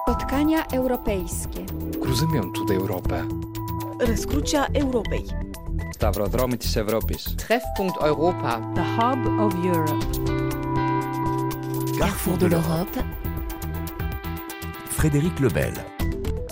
[0.00, 1.66] Spotkania europejskie.
[2.02, 3.24] Cruzimiem tuda Europę.
[4.00, 5.24] Rescrucia Europei.
[5.94, 7.36] Stavrodromitis Europis.
[7.36, 8.60] Treffpunkt Europa.
[8.74, 10.06] The Hub of Europe.
[11.98, 13.02] Carrefour de l'Europe.
[14.90, 15.93] Frédéric Lebel.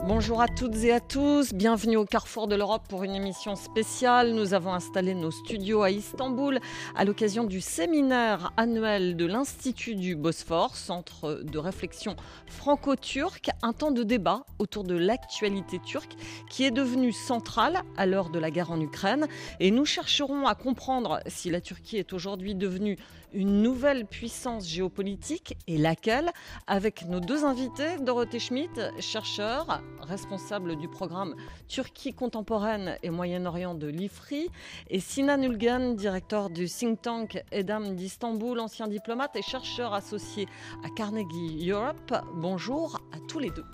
[0.05, 4.33] Bonjour à toutes et à tous, bienvenue au Carrefour de l'Europe pour une émission spéciale.
[4.33, 6.59] Nous avons installé nos studios à Istanbul
[6.97, 12.17] à l'occasion du séminaire annuel de l'Institut du Bosphore, centre de réflexion
[12.49, 16.17] franco-turc, un temps de débat autour de l'actualité turque
[16.51, 19.29] qui est devenue centrale à l'heure de la guerre en Ukraine.
[19.61, 22.99] Et nous chercherons à comprendre si la Turquie est aujourd'hui devenue
[23.33, 26.31] une nouvelle puissance géopolitique et laquelle
[26.67, 31.35] avec nos deux invités, Dorothée Schmidt, chercheur, responsable du programme
[31.69, 34.49] Turquie contemporaine et Moyen-Orient de l'IFRI,
[34.89, 40.47] et Sinan Ulgan, directeur du think tank Edam d'Istanbul, ancien diplomate et chercheur associé
[40.85, 42.15] à Carnegie Europe.
[42.35, 43.65] Bonjour à tous les deux.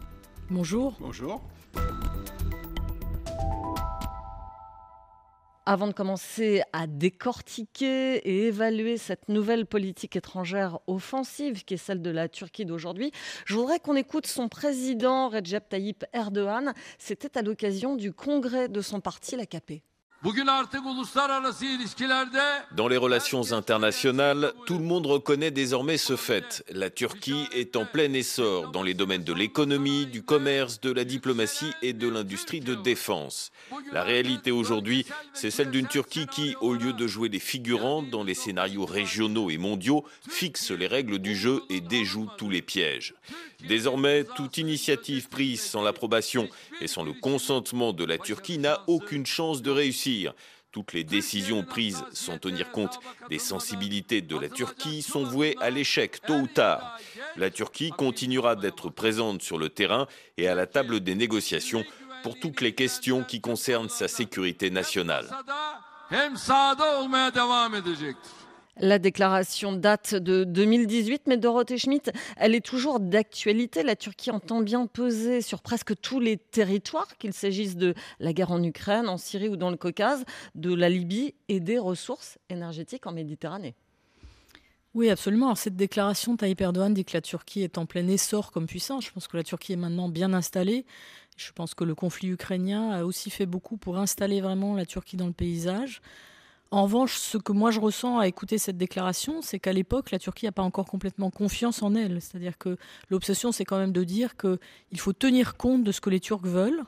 [0.50, 0.94] Bonjour.
[1.00, 1.42] Bonjour.
[5.70, 12.00] Avant de commencer à décortiquer et évaluer cette nouvelle politique étrangère offensive qui est celle
[12.00, 13.12] de la Turquie d'aujourd'hui,
[13.44, 16.72] je voudrais qu'on écoute son président Recep Tayyip Erdogan.
[16.96, 19.82] C'était à l'occasion du congrès de son parti, l'AKP.
[22.72, 26.64] Dans les relations internationales, tout le monde reconnaît désormais ce fait.
[26.70, 31.04] La Turquie est en plein essor dans les domaines de l'économie, du commerce, de la
[31.04, 33.52] diplomatie et de l'industrie de défense.
[33.92, 38.24] La réalité aujourd'hui, c'est celle d'une Turquie qui, au lieu de jouer des figurants dans
[38.24, 43.14] les scénarios régionaux et mondiaux, fixe les règles du jeu et déjoue tous les pièges.
[43.68, 46.48] Désormais, toute initiative prise sans l'approbation
[46.80, 50.07] et sans le consentement de la Turquie n'a aucune chance de réussir.
[50.70, 55.70] Toutes les décisions prises sans tenir compte des sensibilités de la Turquie sont vouées à
[55.70, 56.98] l'échec tôt ou tard.
[57.36, 61.84] La Turquie continuera d'être présente sur le terrain et à la table des négociations
[62.22, 65.26] pour toutes les questions qui concernent sa sécurité nationale.
[68.80, 73.82] La déclaration date de 2018, mais Dorothée Schmidt, elle est toujours d'actualité.
[73.82, 78.52] La Turquie entend bien peser sur presque tous les territoires, qu'il s'agisse de la guerre
[78.52, 80.24] en Ukraine, en Syrie ou dans le Caucase,
[80.54, 83.74] de la Libye et des ressources énergétiques en Méditerranée.
[84.94, 85.46] Oui, absolument.
[85.46, 89.04] Alors, cette déclaration, Tayyip Erdogan dit que la Turquie est en plein essor comme puissance.
[89.04, 90.86] Je pense que la Turquie est maintenant bien installée.
[91.36, 95.16] Je pense que le conflit ukrainien a aussi fait beaucoup pour installer vraiment la Turquie
[95.16, 96.00] dans le paysage.
[96.70, 100.18] En revanche, ce que moi je ressens à écouter cette déclaration, c'est qu'à l'époque, la
[100.18, 102.20] Turquie n'a pas encore complètement confiance en elle.
[102.20, 102.76] C'est-à-dire que
[103.08, 106.44] l'obsession, c'est quand même de dire qu'il faut tenir compte de ce que les Turcs
[106.44, 106.84] veulent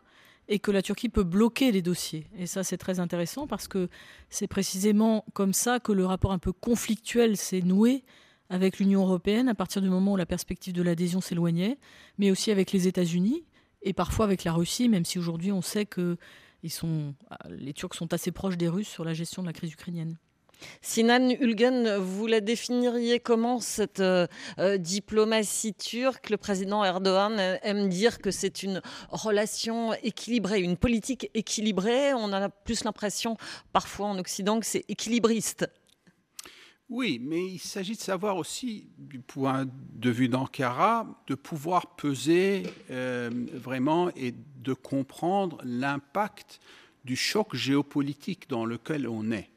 [0.49, 2.27] et que la Turquie peut bloquer les dossiers.
[2.37, 3.89] Et ça, c'est très intéressant parce que
[4.29, 8.05] c'est précisément comme ça que le rapport un peu conflictuel s'est noué
[8.51, 11.79] avec l'Union européenne à partir du moment où la perspective de l'adhésion s'éloignait,
[12.19, 13.45] mais aussi avec les États-Unis
[13.83, 16.19] et parfois avec la Russie, même si aujourd'hui on sait que
[16.69, 17.15] sont,
[17.49, 20.17] les Turcs sont assez proches des Russes sur la gestion de la crise ukrainienne.
[20.83, 24.27] Sinan Ulgen, vous la définiriez comment cette euh,
[24.59, 26.31] euh, diplomatie turque?
[26.31, 32.13] Le président Erdogan aime dire que c'est une relation équilibrée, une politique équilibrée.
[32.15, 33.37] On a plus l'impression
[33.73, 35.67] parfois en Occident que c'est équilibriste.
[36.91, 42.65] Oui, mais il s'agit de savoir aussi, du point de vue d'Ankara, de pouvoir peser
[42.91, 46.59] euh, vraiment et de comprendre l'impact
[47.05, 49.51] du choc géopolitique dans lequel on est.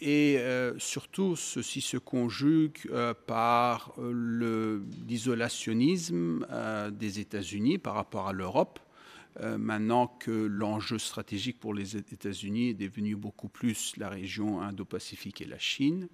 [0.00, 6.46] Et euh, surtout, ceci se conjugue euh, par l'isolationnisme
[6.92, 8.80] des États-Unis par rapport à l'Europe.
[9.58, 15.46] maintenant que l'enjeu stratégique pour les États-Unis est devenu beaucoup plus la région Indo-Pacifique et
[15.46, 16.08] la Chine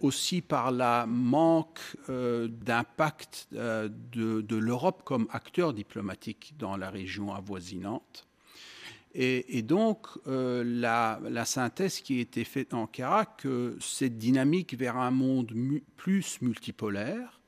[0.00, 7.34] aussi par la manque euh, d'impact euh, de, l'Europe comme acteur diplomatique dans la région
[7.34, 8.26] avoisinante.
[9.12, 14.96] Et, donc, euh, la, synthèse qui a été faite en Ankara, que cette dynamique vers
[14.96, 15.52] un monde
[15.96, 17.40] plus multipolaire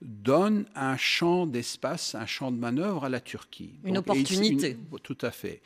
[0.00, 3.74] donne un champ d'espace, un champ de manœuvre à la Turquie.
[3.82, 4.76] Une opportunité.
[5.02, 5.62] tout à fait.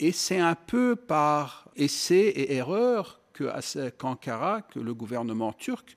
[0.00, 3.17] Et c'est un peu par essai et erreur
[3.98, 5.96] qu'Ankara, que le gouvernement turc,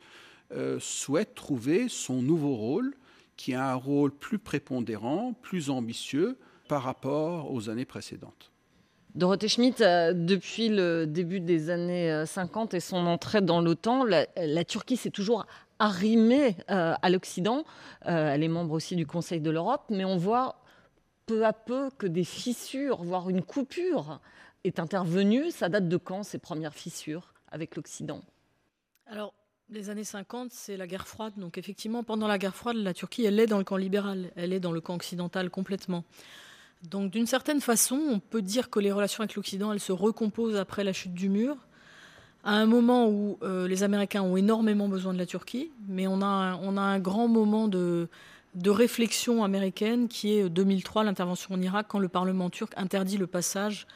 [0.53, 2.93] euh, souhaite trouver son nouveau rôle,
[3.37, 8.51] qui a un rôle plus prépondérant, plus ambitieux par rapport aux années précédentes.
[9.15, 14.03] Dorothée Schmidt, euh, depuis le début des années 50 euh, et son entrée dans l'OTAN,
[14.03, 15.45] la, Turquie s'est toujours
[15.79, 17.63] arrimée à l'Occident.
[18.01, 20.61] elle est membre aussi du Conseil de l'Europe, mais on voit
[21.25, 24.19] peu à peu que des fissures, voire une coupure,
[24.63, 25.49] est intervenue.
[25.49, 27.30] Ça date de quand ces premières fissures?
[27.51, 28.21] Avec l'Occident
[29.05, 29.33] Alors,
[29.69, 31.33] Les années 50, c'est la guerre froide.
[31.37, 34.51] Donc effectivement, pendant la guerre froide, la Turquie, elle est dans le camp libéral, elle
[34.51, 36.03] est dans le camp occidental complètement.
[36.83, 40.57] Donc d'une certaine façon, on peut dire que les relations avec l'Occident, elles se recomposent
[40.57, 41.55] après la chute du mur,
[42.43, 46.21] à un moment où euh, les Américains ont énormément besoin de la Turquie, mais on
[46.21, 48.09] a un, on a un grand moment de,
[48.55, 53.27] de réflexion américaine qui est 2003, l'intervention en Irak, quand le Parlement turc interdit le
[53.27, 53.87] passage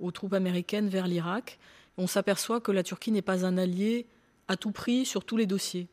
[0.00, 1.58] aux troupes américaines vers l'Irak.
[1.98, 4.06] On s'aperçoit que la Turquie n'est pas un allié
[4.46, 5.88] à tout prix sur tous les dossiers.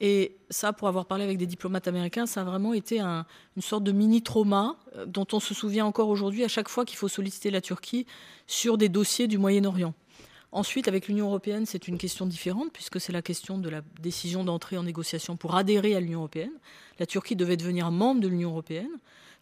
[0.00, 3.24] Et ça, pour avoir parlé avec des diplomates américains, ça a vraiment été un,
[3.56, 6.98] une sorte de mini-trauma euh, dont on se souvient encore aujourd'hui à chaque fois qu'il
[6.98, 8.06] faut solliciter la Turquie
[8.46, 9.94] sur des dossiers du Moyen-Orient.
[10.52, 14.44] Ensuite, avec l'Union européenne, c'est une question différente, puisque c'est la question de la décision
[14.44, 16.52] d'entrer en négociation pour adhérer à l'Union européenne.
[16.98, 18.90] La Turquie devait devenir membre de l'Union européenne.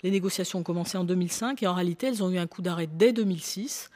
[0.03, 2.89] Les négociations ont commencé en 2005 et en réalité, elles ont eu un coup d'arrêt
[2.91, 3.91] dès 2006.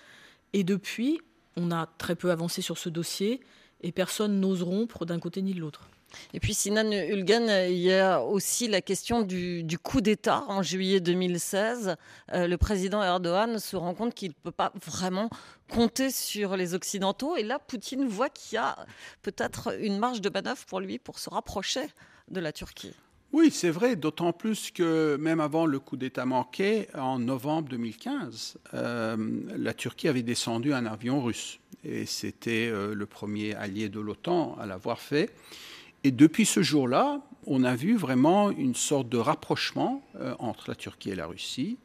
[0.52, 1.20] Et depuis,
[1.58, 3.40] on a très peu avancé sur ce dossier
[3.81, 5.88] et personne n'ose rompre d'un côté ni de l'autre.
[6.32, 10.62] Et puis Sinan Ulgan, il y a aussi la question du, du coup d'État en
[10.62, 11.96] juillet 2016.
[12.32, 15.28] Euh, le président Erdogan se rend compte qu'il ne peut pas vraiment
[15.70, 17.37] compter sur les Occidentaux.
[17.37, 18.76] Et là, Poutine voit qu'il y a
[19.22, 21.87] peut-être une marge de manœuvre pour lui pour se rapprocher
[22.31, 22.94] de la Turquie.
[23.31, 28.57] Oui, c'est vrai, d'autant plus que même avant le coup d'État manqué, en novembre 2015,
[28.73, 29.17] euh,
[29.55, 31.61] la Turquie avait descendu un avion russe.
[31.85, 35.31] Et c'était euh, le premier allié de l'OTAN à l'avoir fait.
[36.05, 40.75] Et depuis ce jour-là, on a vu vraiment une sorte de rapprochement euh, entre la
[40.75, 41.77] Turquie et la Russie,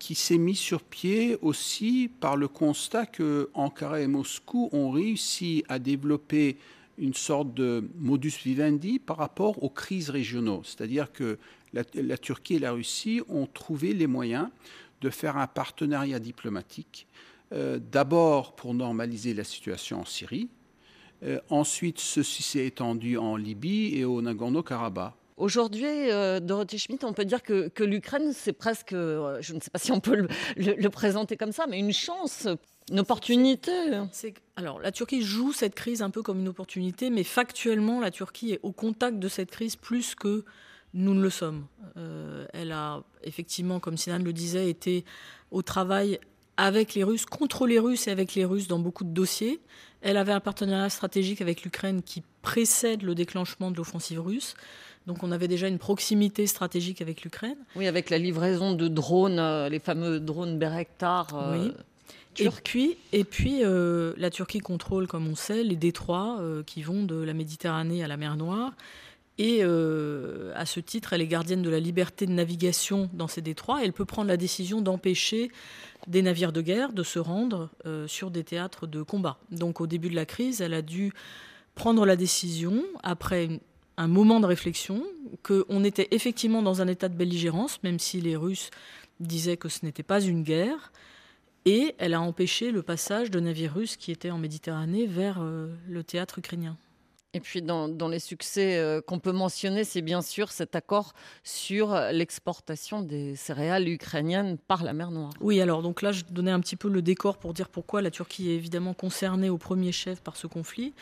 [0.00, 5.62] qui s'est mis sur pied aussi par le constat que Ankara et Moscou ont réussi
[5.68, 6.56] à développer
[6.98, 10.62] une sorte de modus vivendi par rapport aux crises régionaux.
[10.64, 11.38] C'est-à-dire que
[11.72, 14.48] la, Turquie et la Russie ont trouvé les moyens
[15.00, 17.06] de faire un partenariat diplomatique,
[17.52, 20.48] euh, d'abord pour normaliser la situation en Syrie,
[21.22, 25.12] euh, ensuite ceci s'est étendu en Libye et au Nagorno-Karabakh.
[25.36, 29.78] Aujourd'hui, euh, Dorothée Schmidt, on peut dire que, l'Ukraine, c'est presque, je ne sais pas
[29.78, 32.48] si on peut le, le, présenter comme ça, mais une chance,
[32.90, 33.72] une opportunité.
[34.56, 38.52] Alors, la Turquie joue cette crise un peu comme une opportunité, mais factuellement, la Turquie
[38.52, 40.44] est au contact de cette crise plus que
[40.94, 41.66] nous ne le sommes.
[41.96, 45.04] Euh, elle a effectivement, comme Sinan le disait, été
[45.50, 46.18] au travail
[46.56, 49.60] avec les Russes, contre les Russes et avec les Russes dans beaucoup de dossiers.
[50.00, 54.54] Elle avait un partenariat stratégique avec l'Ukraine qui précède le déclenchement de l'offensive russe.
[55.06, 57.56] Donc on avait déjà une proximité stratégique avec l'Ukraine.
[57.76, 61.28] Oui, avec la livraison de drones, euh, les fameux drones Berektar.
[61.34, 61.70] Euh,
[62.40, 62.46] oui.
[62.46, 66.82] Et puis, et puis euh, la Turquie contrôle, comme on sait, les détroits euh, qui
[66.82, 68.72] vont de la Méditerranée à la mer Noire.
[69.38, 73.40] Et euh, à ce titre, elle est gardienne de la liberté de navigation dans ces
[73.40, 73.84] détroits.
[73.84, 75.50] Elle peut prendre la décision d'empêcher
[76.08, 79.38] des navires de guerre de se rendre euh, sur des théâtres de combat.
[79.52, 81.12] Donc au début de la crise, elle a dû
[81.76, 83.60] prendre la décision, après une,
[83.96, 85.04] un moment de réflexion,
[85.44, 88.70] qu'on était effectivement dans un état de belligérance, même si les Russes
[89.20, 90.92] disaient que ce n'était pas une guerre.
[91.64, 95.68] Et elle a empêché le passage de navires russes qui étaient en Méditerranée vers euh,
[95.88, 96.76] le théâtre ukrainien.
[97.34, 101.12] Et puis dans, dans les succès euh, qu'on peut mentionner, c'est bien sûr cet accord
[101.44, 105.32] sur l'exportation des céréales ukrainiennes par la mer Noire.
[105.40, 108.10] Oui, alors donc là, je donnais un petit peu le décor pour dire pourquoi la
[108.10, 110.94] Turquie est évidemment concernée au premier chef par ce conflit.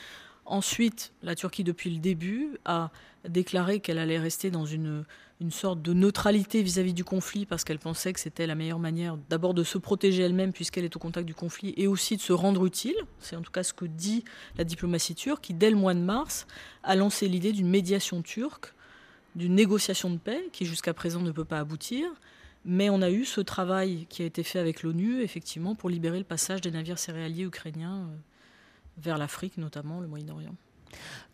[0.47, 2.91] Ensuite, la Turquie, depuis le début, a
[3.29, 5.05] déclaré qu'elle allait rester dans une,
[5.41, 8.79] une sorte de neutralité vis-à-vis -vis du conflit parce qu'elle pensait que c'était la meilleure
[8.79, 12.23] manière d'abord de se protéger elle-même puisqu'elle est au contact du conflit et aussi de
[12.23, 12.97] se rendre utile.
[13.21, 14.25] C'est en tout cas ce que dit
[14.57, 16.47] la diplomatie turque qui, dès le mois de mars,
[16.83, 18.73] a lancé l'idée d'une médiation turque,
[19.35, 22.09] d'une négociation de paix qui jusqu'à présent ne peut pas aboutir.
[22.65, 26.19] Mais on a eu ce travail qui a été fait avec l'ONU, effectivement, pour libérer
[26.19, 28.09] le passage des navires céréaliers ukrainiens
[28.99, 30.57] vers l'Afrique, notamment le Moyen-Orient.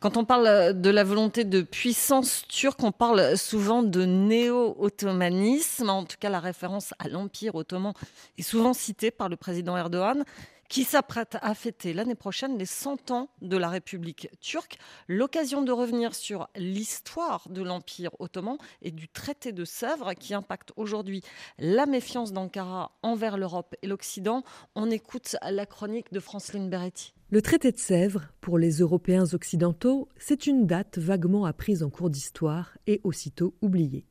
[0.03, 5.91] Quand on parle de la volonté de puissance turque, on parle souvent de néo-ottomanisme.
[5.91, 7.93] En tout cas, la référence à l'Empire ottoman
[8.37, 10.25] est souvent citée par le président Erdogan
[10.69, 14.79] qui s'apprête à fêter l'année prochaine les 100 ans de la République turque.
[15.07, 20.73] L'occasion de revenir sur l'histoire de l'Empire ottoman et du traité de Sèvres qui impacte
[20.75, 21.23] aujourd'hui
[21.59, 24.43] la méfiance d'Ankara envers l'Europe et l'Occident.
[24.75, 27.13] On écoute la chronique de Franceline Beretti.
[27.33, 32.11] Le traité de Sèvres, pour les Européens occidentaux, c'est une date vaguement apprise en cours
[32.11, 34.07] d'histoire et aussitôt oubliée.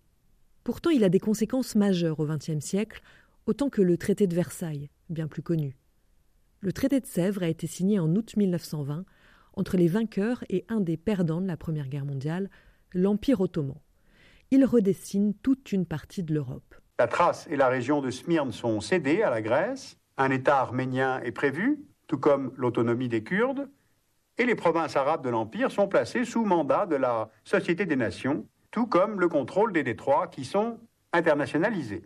[0.64, 3.02] Pourtant, il a des conséquences majeures au XXe siècle,
[3.46, 5.76] autant que le traité de Versailles, bien plus connu.
[6.60, 9.06] Le traité de Sèvres a été signé en août 1920
[9.54, 12.50] entre les vainqueurs et un des perdants de la Première Guerre mondiale,
[12.94, 13.78] l'Empire ottoman.
[14.52, 16.76] Il redessine toute une partie de l'Europe.
[17.00, 19.98] La Thrace et la région de Smyrne sont cédées à la Grèce.
[20.18, 23.70] Un État arménien est prévu, tout comme l'autonomie des Kurdes.
[24.42, 28.48] Et les provinces arabes de l'Empire sont placées sous mandat de la Société des Nations,
[28.72, 30.80] tout comme le contrôle des détroits qui sont
[31.14, 32.02] internationalisés.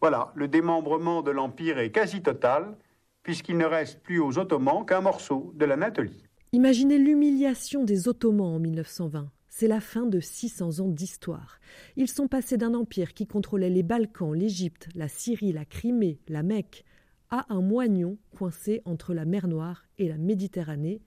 [0.00, 2.76] Voilà, le démembrement de l'Empire est quasi total,
[3.24, 6.22] puisqu'il ne reste plus aux Ottomans qu'un morceau de l'Anatolie.
[6.52, 9.28] Imaginez l'humiliation des Ottomans en 1920.
[9.48, 11.58] C'est la fin de 600 ans d'histoire.
[11.96, 16.44] Ils sont passés d'un empire qui contrôlait les Balkans, l'Égypte, la Syrie, la Crimée, la
[16.44, 16.84] Mecque,
[17.30, 21.00] à un moignon coincé entre la mer Noire et la Méditerranée,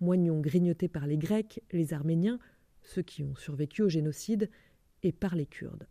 [0.00, 2.38] moignon grignoté par les Grecs, les Arméniens,
[2.82, 4.50] ceux qui ont survécu au génocide,
[5.02, 5.86] et par les Kurdes.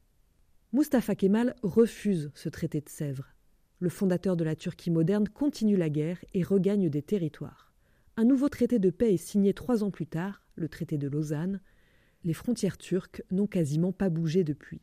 [0.73, 3.35] Mustafa Kemal refuse ce traité de Sèvres.
[3.79, 7.73] Le fondateur de la Turquie moderne continue la guerre et regagne des territoires.
[8.17, 11.61] Un nouveau traité de paix est signé trois ans plus tard, le traité de Lausanne.
[12.23, 14.81] Les frontières turques n'ont quasiment pas bougé depuis.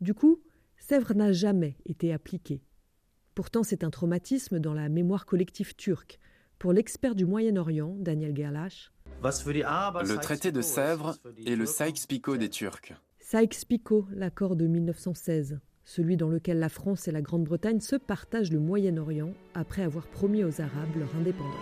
[0.00, 0.42] Du coup,
[0.76, 2.62] Sèvres n'a jamais été appliqué.
[3.34, 6.18] Pourtant, c'est un traumatisme dans la mémoire collective turque.
[6.64, 8.90] Pour l'expert du Moyen-Orient, Daniel Gerlach,
[9.22, 12.94] le traité de Sèvres est le Sykes-Picot des Turcs.
[13.18, 18.60] Sykes-Picot, l'accord de 1916, celui dans lequel la France et la Grande-Bretagne se partagent le
[18.60, 21.52] Moyen-Orient après avoir promis aux Arabes leur indépendance.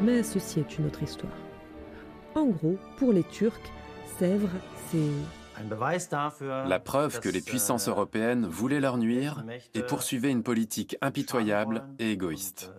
[0.00, 1.36] Mais ceci est une autre histoire.
[2.34, 3.60] En gros, pour les Turcs,
[4.22, 4.50] Sèvres,
[4.92, 5.00] c'est
[6.68, 12.12] la preuve que les puissances européennes voulaient leur nuire et poursuivaient une politique impitoyable et
[12.12, 12.70] égoïste.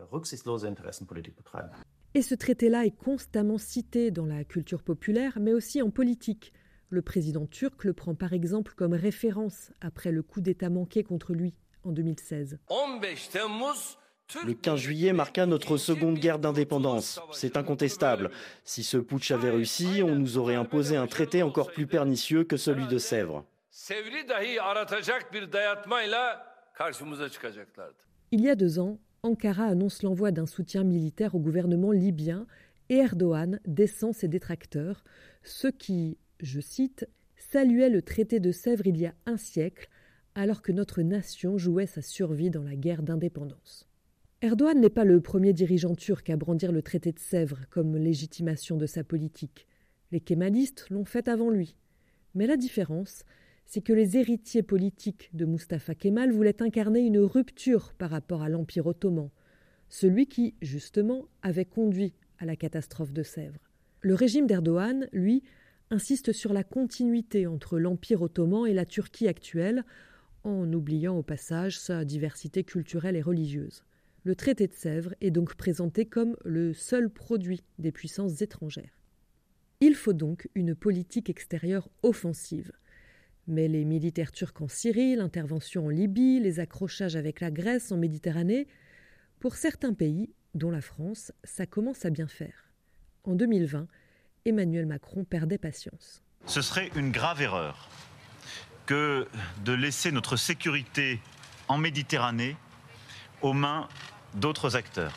[2.13, 6.53] Et ce traité-là est constamment cité dans la culture populaire, mais aussi en politique.
[6.87, 11.33] Le président turc le prend par exemple comme référence après le coup d'État manqué contre
[11.33, 12.57] lui en 2016.
[14.45, 17.21] Le 15 juillet marqua notre seconde guerre d'indépendance.
[17.31, 18.31] C'est incontestable.
[18.63, 22.57] Si ce putsch avait réussi, on nous aurait imposé un traité encore plus pernicieux que
[22.57, 23.45] celui de Sèvres.
[28.31, 32.47] Il y a deux ans, Ankara annonce l'envoi d'un soutien militaire au gouvernement libyen
[32.89, 35.03] et Erdogan descend ses détracteurs,
[35.43, 39.87] ceux qui, je cite, saluaient le traité de Sèvres il y a un siècle,
[40.35, 43.87] alors que notre nation jouait sa survie dans la guerre d'indépendance.
[44.43, 48.75] Erdogan n'est pas le premier dirigeant turc à brandir le traité de Sèvres comme légitimation
[48.75, 49.67] de sa politique.
[50.11, 51.77] Les kémalistes l'ont fait avant lui.
[52.35, 53.23] Mais la différence,
[53.65, 58.49] c'est que les héritiers politiques de Mustafa Kemal voulaient incarner une rupture par rapport à
[58.49, 59.29] l'Empire ottoman,
[59.87, 63.69] celui qui, justement, avait conduit à la catastrophe de Sèvres.
[64.01, 65.41] Le régime d'Erdogan, lui,
[65.89, 69.85] insiste sur la continuité entre l'Empire ottoman et la Turquie actuelle,
[70.43, 73.85] en oubliant au passage sa diversité culturelle et religieuse.
[74.25, 78.97] Le traité de Sèvres est donc présenté comme le seul produit des puissances étrangères.
[79.81, 82.71] Il faut donc une politique extérieure offensive.
[83.47, 87.97] Mais les militaires turcs en Syrie, l'intervention en Libye, les accrochages avec la Grèce en
[87.97, 88.67] Méditerranée,
[89.41, 92.71] pour certains pays, dont la France, ça commence à bien faire.
[93.25, 93.87] En 2020,
[94.45, 96.23] Emmanuel Macron perdait patience.
[96.45, 97.89] Ce serait une grave erreur
[98.85, 99.27] que
[99.65, 101.19] de laisser notre sécurité
[101.67, 102.55] en Méditerranée
[103.41, 103.89] aux mains
[104.35, 105.13] d'autres acteurs.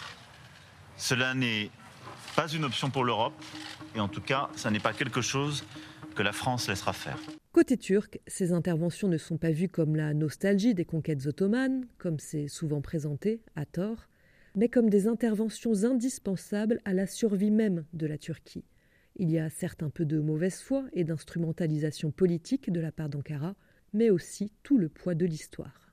[0.97, 1.71] Cela n'est
[2.35, 3.35] pas une option pour l'Europe,
[3.95, 5.65] et en tout cas, ça n'est pas quelque chose
[6.15, 7.19] que la France laissera faire.
[7.53, 12.19] Côté turc, ces interventions ne sont pas vues comme la nostalgie des conquêtes ottomanes, comme
[12.19, 14.09] c'est souvent présenté, à tort,
[14.55, 18.65] mais comme des interventions indispensables à la survie même de la Turquie.
[19.17, 23.09] Il y a certes un peu de mauvaise foi et d'instrumentalisation politique de la part
[23.09, 23.55] d'Ankara,
[23.95, 25.86] mais aussi tout le poids de l'histoire.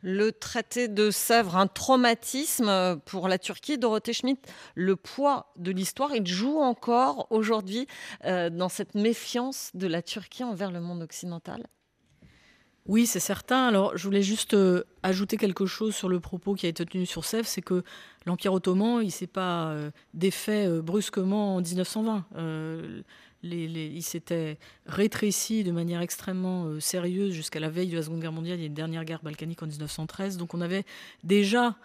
[0.00, 3.78] Le traité de Sèvres, un traumatisme pour la Turquie.
[3.78, 4.40] Dorothée Schmidt,
[4.76, 7.86] le poids de l'histoire, il joue encore aujourd'hui
[8.24, 11.66] euh, dans cette méfiance de la Turquie envers le monde occidental?
[12.86, 13.66] Oui, c'est certain.
[13.66, 17.04] Alors, je voulais juste euh, ajouter quelque chose sur le propos qui a été tenu
[17.04, 17.82] sur Sèvres, c'est que
[18.24, 22.24] l'Empire ottoman, il s'est pas euh, défait brusquement en 1920
[23.42, 28.32] il s'était rétréci de manière extrêmement euh, sérieuse jusqu'à la veille de la Seconde Guerre
[28.32, 28.60] mondiale.
[28.60, 30.36] A une dernière guerre balkanique en 1913.
[30.36, 30.84] Donc on avait
[31.24, 31.76] déjà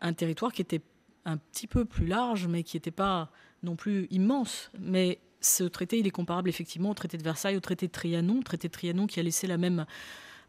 [0.00, 0.80] un territoire qui était
[1.24, 3.30] un petit peu plus large, mais qui n'était pas
[3.62, 4.70] non plus immense.
[4.78, 8.42] Mais ce traité, il est comparable effectivement au traité de Versailles, au traité de Trianon,
[8.42, 9.84] traité de Trianon qui a laissé la même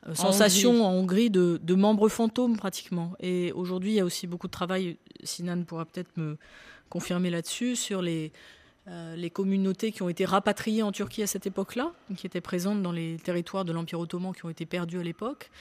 [0.08, 3.13] euh, sensation en Hongrie, de, de, membres fantômes pratiquement.
[3.19, 6.38] Et aujourd'hui, il y a aussi beaucoup de travail, Sinan pourra peut-être me
[6.89, 8.31] confirmer là-dessus, sur les,
[9.15, 12.91] les communautés qui ont été rapatriées en Turquie à cette époque-là, qui étaient présentes dans
[12.91, 15.51] les territoires de l'Empire ottoman qui ont été perdus à l'époque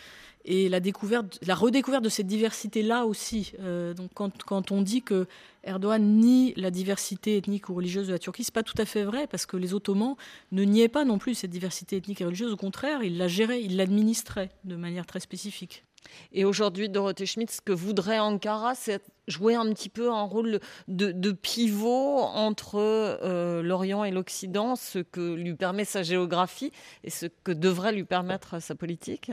[0.45, 3.53] et la découverte, la redécouverte de cette diversité-là aussi.
[3.61, 5.27] Euh, donc quand, quand, on dit que
[5.63, 9.05] Erdogan nie la diversité ethnique ou religieuse de la Turquie, c'est pas tout à fait
[9.05, 10.17] vrai parce que les Ottomans
[10.53, 12.53] ne niaient pas non plus cette diversité ethnique et religieuse.
[12.53, 15.85] Au contraire, ils la géraient, ils l'administraient de manière très spécifique.
[16.33, 20.61] Et aujourd'hui, Dorothée Schmidt, ce que voudrait Ankara, c'est jouer un petit peu un rôle
[20.89, 26.73] de, pivot entre euh, l'Orient et l'Occident, ce que lui permet sa géographie
[27.05, 29.31] et ce que devrait lui permettre sa politique.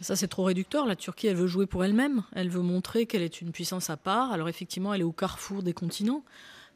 [0.00, 0.86] Ça, c'est trop réducteur.
[0.86, 2.22] La Turquie, elle veut jouer pour elle-même.
[2.32, 4.32] Elle veut montrer qu'elle est une puissance à part.
[4.32, 6.22] Alors, effectivement, elle est au carrefour des continents.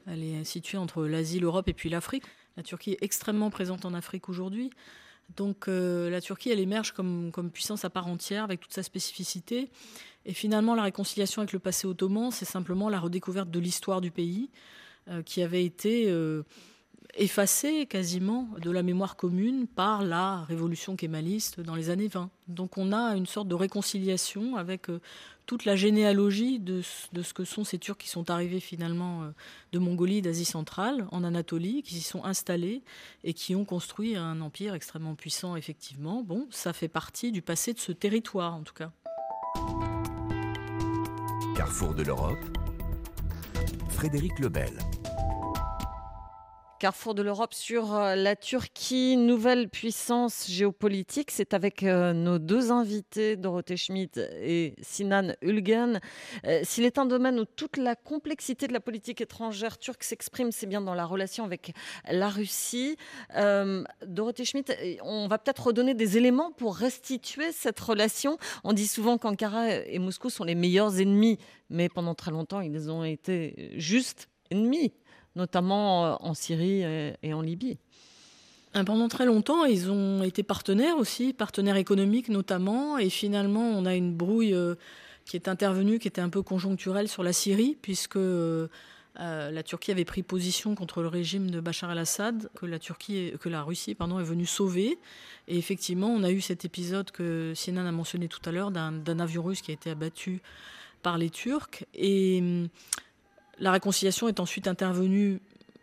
[0.08, 2.24] Elle est située entre l'Asie, l'Europe et puis l'Afrique.
[2.56, 4.70] La Turquie est extrêmement présente en Afrique aujourd'hui.
[5.36, 9.70] Donc, euh, la Turquie, elle émerge comme, puissance à part entière, avec toute sa spécificité.
[10.24, 14.10] Et finalement, la réconciliation avec le passé ottoman, c'est simplement la redécouverte de l'histoire du
[14.10, 14.50] pays,
[15.08, 16.12] euh, qui avait été.
[17.12, 22.30] Euh, effacé quasiment de la mémoire commune par la révolution kémaliste dans les années 20.
[22.48, 25.00] Donc on a une sorte de réconciliation avec euh,
[25.46, 29.30] toute la généalogie de, ce que sont ces Turcs qui sont arrivés finalement euh,
[29.72, 32.82] de Mongolie, d'Asie centrale, en Anatolie, qui s'y sont installés
[33.24, 36.22] et qui ont construit un empire extrêmement puissant, effectivement.
[36.22, 38.90] Bon, ça fait partie du passé de ce territoire, en tout cas.
[41.56, 42.38] Carrefour de l'Europe,
[43.90, 44.72] Frédéric Lebel.
[46.82, 51.30] Carrefour de l'Europe sur euh, la Turquie, nouvelle puissance géopolitique.
[51.30, 56.00] C'est avec euh, nos deux invités, Dorothée Schmidt et Sinan Ulgen.
[56.44, 60.50] Euh, s'il est un domaine où toute la complexité de la politique étrangère turque s'exprime,
[60.50, 61.72] c'est bien dans la relation avec
[62.10, 62.96] la Russie.
[64.04, 64.74] Dorothée Schmidt,
[65.04, 68.38] on va peut-être redonner des éléments pour restituer cette relation.
[68.64, 71.38] On dit souvent qu'Ankara et Moscou sont les meilleurs ennemis,
[71.70, 74.92] mais pendant très longtemps, ils ont été juste ennemis
[75.36, 76.82] notamment euh, en Syrie
[77.22, 77.78] et en Libye.
[78.76, 83.84] Euh, pendant très longtemps, ils ont été partenaires aussi, partenaires économiques notamment, et finalement, on
[83.84, 84.74] a une brouille euh,
[85.24, 88.18] qui est intervenue, qui était un peu conjoncturelle sur la Syrie, puisque
[89.18, 93.48] la Turquie avait pris position contre le régime de Bachar el-Assad, que la Turquie, que
[93.48, 94.98] la Russie, pardon, est venue sauver.
[95.48, 99.18] Et effectivement, on a eu cet épisode que Sinan a mentionné tout à l'heure d'un
[99.20, 100.40] avion russe qui a été abattu
[101.02, 101.84] par les Turcs.
[101.94, 102.42] Et
[103.58, 105.40] la réconciliation est ensuite intervenue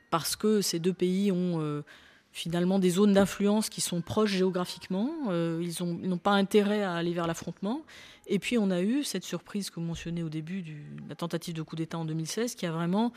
[0.09, 1.84] parce que ces deux pays ont euh,
[2.32, 5.12] finalement des zones d'influence qui sont proches géographiquement.
[5.29, 7.82] Euh, ils n'ont pas intérêt à aller vers l'affrontement.
[8.27, 10.73] Et puis on a eu cette surprise que vous mentionnez au début de
[11.08, 13.12] la tentative de coup d'État en 2016 qui a vraiment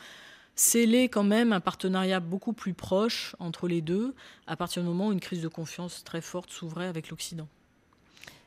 [0.55, 4.13] scellé quand même un partenariat beaucoup plus proche entre les deux
[4.45, 7.47] à partir du moment où une crise de confiance très forte s'ouvrait avec l'Occident.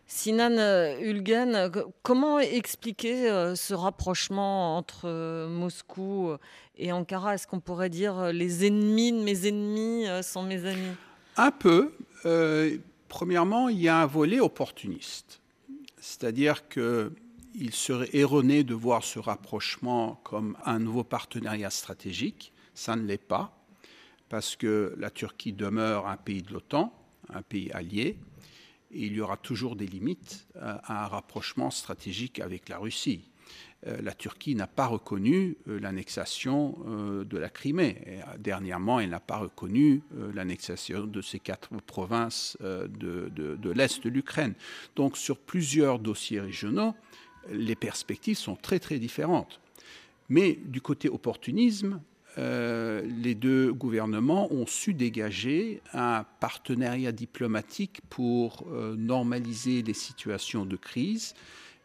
[0.08, 1.68] Sinan euh, Ulgen, euh,
[2.02, 6.36] comment expliquer euh, ce rapprochement entre Moscou
[6.78, 7.34] et Ankara?
[7.34, 10.94] Est-ce qu'on pourrait dire les ennemis de mes ennemis sont mes amis?
[11.36, 11.92] Un peu.
[13.08, 15.40] premièrement, il y a un volet opportuniste.
[15.98, 22.52] C'est-à-dire qu'il serait erroné de voir ce rapprochement comme un nouveau partenariat stratégique.
[22.74, 23.58] Ça ne l'est pas,
[24.28, 26.92] parce que la Turquie demeure un pays de l'OTAN,
[27.32, 28.16] un pays allié
[28.90, 33.24] il y aura toujours des limites à un rapprochement stratégique avec la Russie.
[33.86, 38.20] Euh, la Turquie n'a pas reconnu euh, l'annexation euh, de la Crimée.
[38.38, 40.02] dernièrement, elle n'a pas reconnu
[40.34, 44.54] l'annexation de ces quatre provinces de l'Est de l'Ukraine.
[44.94, 46.94] Donc sur plusieurs dossiers régionaux,
[47.50, 49.60] les perspectives sont très très différentes.
[50.28, 52.00] Mais du côté opportunisme,
[52.38, 60.66] euh, les deux gouvernements ont su dégager un partenariat diplomatique pour euh, normaliser les situations
[60.66, 61.34] de crise.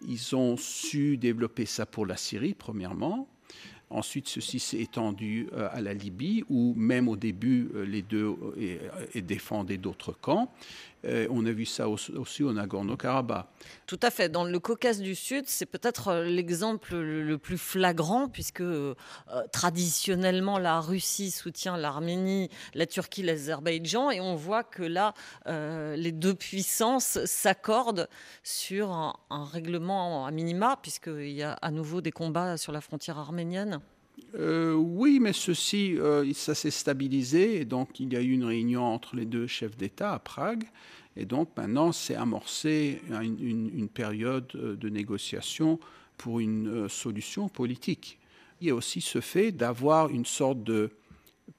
[0.08, 3.28] Ils ont su développer ça pour la Syrie, premièrement.
[3.90, 8.36] Ensuite, ceci s'est étendu euh, à la Libye, où même au début, les deux
[9.16, 10.52] défendaient d'autres camps.
[11.06, 13.48] Euh, on a vu ça aussi au Nagorno-Karabakh.
[13.88, 14.30] Tout à fait.
[14.30, 18.94] Dans le Caucase du Sud, c'est peut-être euh, l'exemple le plus flagrant, puisque euh,
[19.52, 25.14] traditionnellement, la Russie soutient l'Arménie, la Turquie, l'Azerbaïdjan, et on voit que là,
[25.48, 28.08] les deux puissances s'accordent
[28.44, 32.82] sur un, un, règlement à minima, puisqu'il y a à nouveau des combats sur la
[32.82, 33.82] frontière arménienne.
[34.34, 35.98] Oui, mais ceci,
[36.34, 39.78] ça s'est stabilisé, et donc il y a eu une réunion entre les deux chefs
[39.78, 40.64] d'État à Prague.
[41.16, 45.80] Et donc maintenant, c'est amorcé une, période euh, de négociation
[46.18, 48.20] pour une euh, solution politique.
[48.62, 50.92] Il y a aussi ce fait d'avoir une sorte de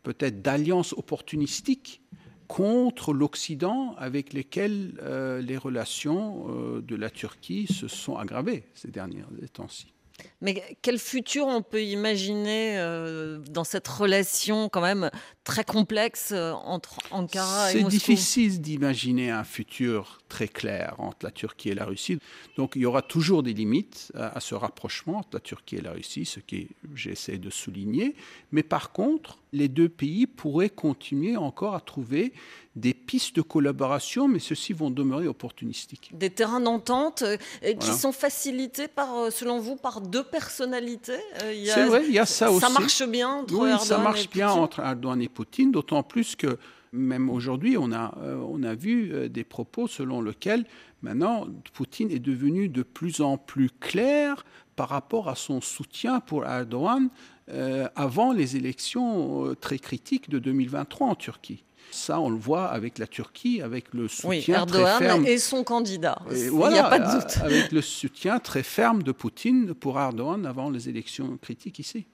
[0.02, 2.00] peut-être d'alliance opportunistique
[2.48, 6.46] contre l'Occident avec lesquels euh, les relations
[6.80, 9.92] de la Turquie se sont aggravées ces derniers temps-ci.
[10.40, 15.10] Mais quel futur on peut imaginer euh, dans cette relation quand même
[15.44, 17.90] très complexe euh, entre Ankara et Moscou?
[17.90, 22.18] C'est difficile d'imaginer un futur très clair entre la Turquie et la Russie.
[22.56, 25.92] Donc il y aura toujours des limites à, ce rapprochement entre la Turquie et la
[25.92, 26.56] Russie, ce que
[26.94, 28.14] j'essaie de souligner.
[28.50, 32.32] Mais par contre, les deux pays pourraient continuer encore à trouver
[32.74, 36.10] des pistes de collaboration, mais ceux-ci vont demeurer opportunistiques.
[36.14, 37.36] Des terrains d'entente euh,
[37.74, 41.20] qui sont facilités, par, selon vous, par deux personnalités
[41.66, 42.60] C'est vrai, il y a ça, aussi.
[42.60, 44.62] Ça marche bien entre oui, Erdogan ça marche bien Poutine.
[44.62, 46.58] entre Erdogan et Poutine, d'autant plus que
[46.92, 50.66] même aujourd'hui, on a, euh, on a vu euh, des propos selon lesquels
[51.00, 54.44] maintenant Poutine est devenu de plus en plus clair
[54.76, 57.08] par rapport à son soutien pour Erdogan
[57.52, 61.64] euh, avant les élections très critiques de 2023 en Turquie.
[61.90, 65.26] Ça, on le voit avec la Turquie, avec le soutien oui, Erdogan très ferme.
[65.26, 66.18] et son candidat.
[66.30, 67.36] Il n'y a pas de doute.
[67.42, 72.06] Avec le soutien très ferme de Poutine pour Erdogan avant les élections critiques ici.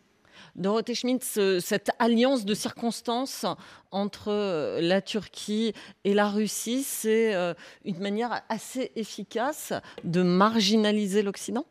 [0.57, 3.47] Dorothée Schmidt, cette alliance de circonstances
[3.91, 5.73] entre euh, la Turquie
[6.05, 9.73] et la Russie, c'est euh, une manière assez efficace
[10.05, 11.67] de marginaliser l'Occident?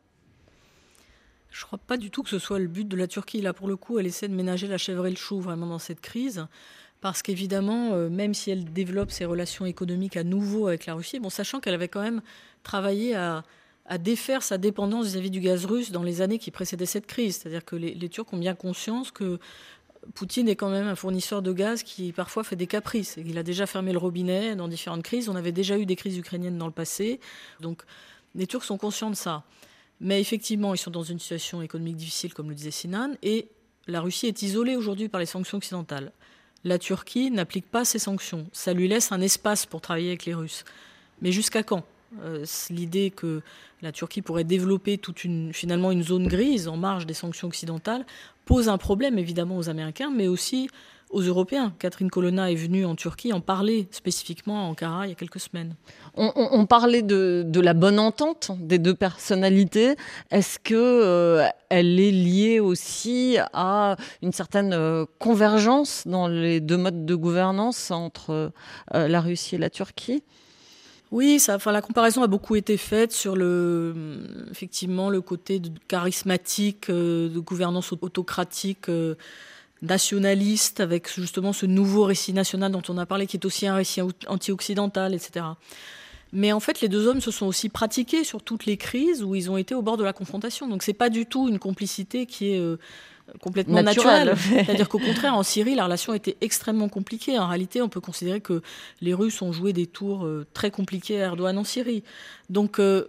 [1.57, 3.41] Je ne crois pas du tout que ce soit le but de la Turquie.
[3.41, 5.79] Là, pour le coup, elle essaie de ménager la chèvre et le chou vraiment dans
[5.79, 6.45] cette crise.
[7.01, 11.19] Parce qu'évidemment, euh, même si elle développe ses relations économiques à nouveau avec la Russie,
[11.19, 12.21] bon, sachant qu'elle avait quand même
[12.61, 13.43] travaillé à,
[13.87, 17.37] à défaire sa dépendance vis-à-vis du gaz russe dans les années qui précédaient cette crise.
[17.37, 19.39] C'est-à-dire que les, Turcs ont bien conscience que
[20.13, 23.17] Poutine est quand même un fournisseur de gaz qui parfois fait des caprices.
[23.25, 25.27] Il a déjà fermé le robinet dans différentes crises.
[25.27, 27.19] On avait déjà eu des crises ukrainiennes dans le passé.
[27.61, 27.81] Donc
[28.35, 29.43] les Turcs sont conscients de ça.
[29.99, 33.47] Mais effectivement, ils sont dans une situation économique difficile, comme le disait Sinan, et
[33.87, 36.11] la Russie est isolée aujourd'hui par les sanctions occidentales.
[36.63, 38.47] La Turquie n'applique pas ces sanctions.
[38.51, 40.65] Ça lui laisse un espace pour travailler avec les Russes.
[41.21, 41.83] Mais jusqu'à quand?
[42.23, 43.41] Euh, L'idée que
[43.81, 48.05] la Turquie pourrait développer une, finalement une zone grise en marge des sanctions occidentales
[48.45, 50.69] pose un problème évidemment aux Américains, mais aussi
[51.09, 51.73] aux Européens.
[51.79, 55.39] Catherine Colonna est venue en Turquie en parler spécifiquement à Ankara il y a quelques
[55.39, 55.75] semaines.
[56.15, 59.95] On, parlait de, la bonne entente des deux personnalités.
[60.31, 66.77] Est-ce que euh, elle est liée aussi à une certaine euh, convergence dans les deux
[66.77, 68.51] modes de gouvernance entre
[68.93, 70.23] la Russie et la Turquie?
[71.11, 73.95] Oui, enfin, la comparaison a beaucoup été faite sur le,
[74.51, 79.15] effectivement, le côté charismatique, euh, de gouvernance autocratique, euh,
[79.81, 83.75] nationaliste, avec justement ce nouveau récit national dont on a parlé, qui est aussi un
[83.75, 85.45] récit anti-occidental, etc.
[86.33, 89.33] Mais en fait, les deux hommes se sont aussi pratiqués sur toutes les crises où
[89.33, 90.67] ils ont été au bord de la confrontation.
[90.67, 92.77] Donc, c'est pas du tout une complicité qui est euh,
[93.41, 94.35] complètement naturel.
[94.37, 97.37] C'est-à-dire qu'au contraire, en Syrie, la relation était extrêmement compliquée.
[97.37, 98.61] En réalité, on peut considérer que
[99.01, 102.03] les Russes ont joué des tours euh, très compliqués à Erdogan en Syrie.
[102.49, 103.05] Donc, euh,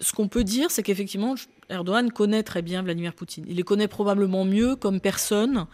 [0.00, 1.34] ce qu'on peut dire, c'est qu'effectivement,
[1.68, 3.44] Erdogan connaît très bien Vladimir Poutine.
[3.48, 5.66] Il le connaît probablement mieux comme personne,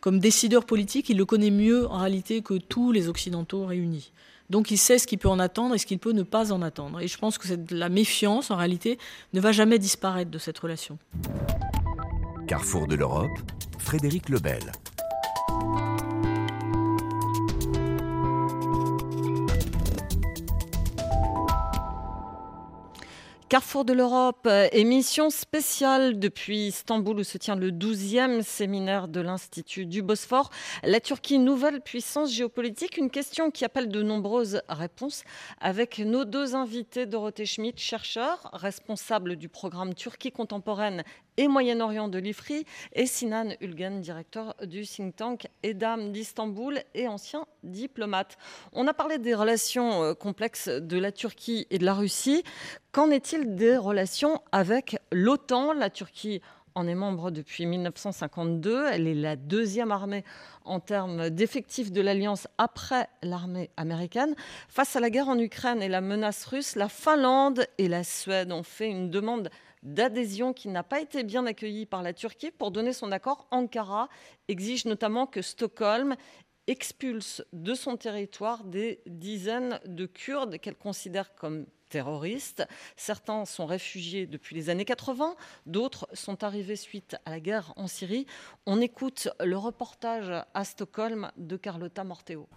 [0.00, 1.08] comme décideur politique.
[1.08, 4.12] Il le connaît mieux en réalité que tous les Occidentaux réunis.
[4.50, 6.60] Donc il sait ce qu'il peut en attendre et ce qu'il peut ne pas en
[6.60, 7.00] attendre.
[7.00, 8.98] Et je pense que la méfiance, en réalité,
[9.32, 10.98] ne va jamais disparaître de cette relation.
[12.50, 13.38] Carrefour de l'Europe,
[13.78, 14.72] Frédéric Lebel.
[23.48, 29.86] Carrefour de l'Europe, émission spéciale depuis Istanbul où se tient le 12e séminaire de l'Institut
[29.86, 30.50] du Bosphore.
[30.84, 35.24] La Turquie, nouvelle puissance géopolitique, une question qui appelle de nombreuses réponses
[35.60, 41.02] avec nos deux invités, Dorothée Schmidt, chercheur, responsable du programme Turquie contemporaine
[41.36, 47.46] et Moyen-Orient de l'IFRI, et Sinan Ulgen, directeur du think tank EDAM d'Istanbul et ancien
[47.62, 48.38] diplomate.
[48.72, 52.42] On a parlé des relations euh, complexes de la Turquie et de la Russie.
[52.92, 55.72] Qu'en est-il des relations avec l'OTAN?
[55.72, 56.40] La Turquie
[56.74, 58.86] en est membre depuis 1952.
[58.92, 60.24] Elle est la deuxième armée
[60.64, 64.34] en termes d'effectifs de l'Alliance après l'armée américaine.
[64.68, 68.52] Face à la guerre en Ukraine et la menace russe, la Finlande et la Suède
[68.52, 69.50] ont fait une demande
[69.82, 72.50] d'adhésion qui n'a pas été bien accueillie par la Turquie.
[72.50, 74.08] Pour donner son accord, Ankara
[74.48, 76.16] exige notamment que Stockholm
[76.66, 82.66] expulse de son territoire des dizaines de Kurdes qu'elle considère comme terroristes.
[82.96, 87.86] Certains sont réfugiés depuis les années 80, d'autres sont arrivés suite à la guerre en
[87.86, 88.26] Syrie.
[88.64, 92.48] On écoute le reportage à Stockholm de Carlotta Morteo.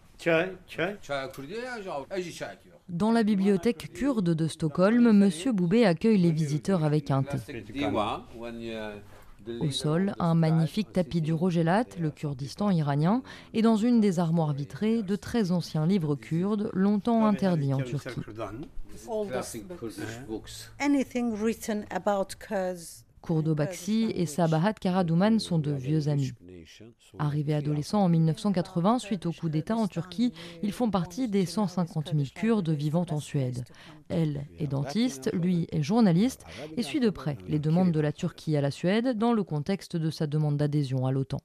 [2.89, 5.29] Dans la bibliothèque kurde de Stockholm, M.
[5.53, 7.37] Boubé accueille les visiteurs avec un thé.
[9.59, 13.21] Au sol, un magnifique tapis du Rogelat, le Kurdistan iranien,
[13.53, 18.21] et dans une des armoires vitrées, de très anciens livres kurdes, longtemps interdits en Turquie.
[23.23, 26.33] Kurdobaksi et Sabahat Karaduman sont de vieux amis.
[27.17, 32.11] Arrivés adolescents en 1980, suite au coup d'État en Turquie, ils font partie des 150
[32.13, 33.63] 000 Kurdes vivant en Suède.
[34.09, 38.57] Elle est dentiste, lui est journaliste et suit de près les demandes de la Turquie
[38.57, 41.39] à la Suède dans le contexte de sa demande d'adhésion à l'OTAN.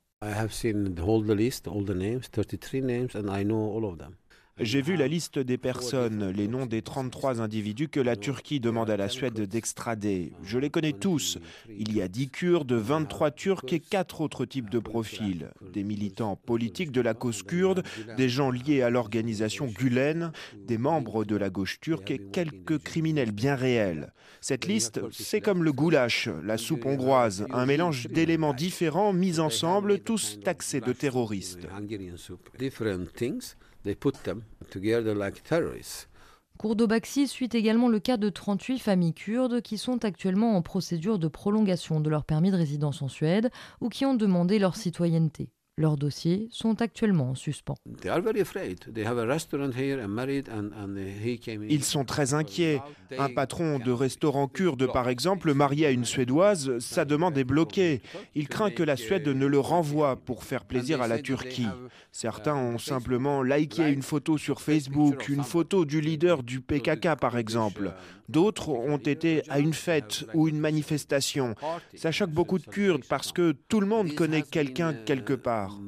[4.60, 8.90] J'ai vu la liste des personnes, les noms des 33 individus que la Turquie demande
[8.90, 10.32] à la Suède d'extrader.
[10.42, 11.38] Je les connais tous.
[11.68, 15.50] Il y a 10 Kurdes, 23 Turcs et 4 autres types de profils.
[15.72, 17.84] Des militants politiques de la cause kurde,
[18.16, 23.32] des gens liés à l'organisation Gulen, des membres de la gauche turque et quelques criminels
[23.32, 24.12] bien réels.
[24.40, 30.00] Cette liste, c'est comme le goulash, la soupe hongroise, un mélange d'éléments différents mis ensemble,
[30.00, 31.68] tous taxés de terroristes.
[36.58, 41.28] Kourdobaksi suit également le cas de 38 familles kurdes qui sont actuellement en procédure de
[41.28, 45.50] prolongation de leur permis de résidence en Suède ou qui ont demandé leur citoyenneté.
[45.78, 47.76] Leurs dossiers sont actuellement en suspens.
[51.70, 52.80] Ils sont très inquiets.
[53.16, 58.02] Un patron de restaurant kurde, par exemple, marié à une Suédoise, sa demande est bloquée.
[58.34, 61.68] Il craint que la Suède ne le renvoie pour faire plaisir à la Turquie.
[62.10, 67.38] Certains ont simplement liké une photo sur Facebook, une photo du leader du PKK, par
[67.38, 67.92] exemple.
[68.28, 71.54] D'autres ont été à une fête ou une manifestation.
[71.94, 75.78] Ça choque beaucoup de Kurdes parce que tout le monde connaît quelqu'un quelque part.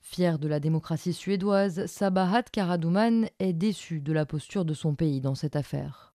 [0.00, 5.20] Fier de la démocratie suédoise, Sabahat Karaduman est déçu de la posture de son pays
[5.20, 6.14] dans cette affaire.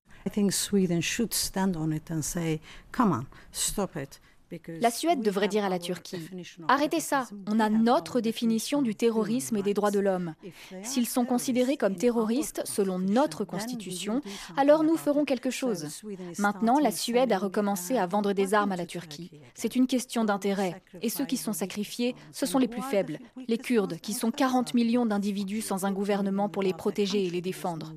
[4.80, 6.28] La Suède devrait dire à la Turquie
[6.68, 10.34] Arrêtez ça, on a notre définition du terrorisme et des droits de l'homme.
[10.82, 14.20] S'ils sont considérés comme terroristes selon notre constitution,
[14.56, 16.02] alors nous ferons quelque chose.
[16.38, 19.30] Maintenant, la Suède a recommencé à vendre des armes à la Turquie.
[19.54, 20.82] C'est une question d'intérêt.
[21.00, 24.74] Et ceux qui sont sacrifiés, ce sont les plus faibles, les Kurdes, qui sont 40
[24.74, 27.92] millions d'individus sans un gouvernement pour les protéger et les défendre.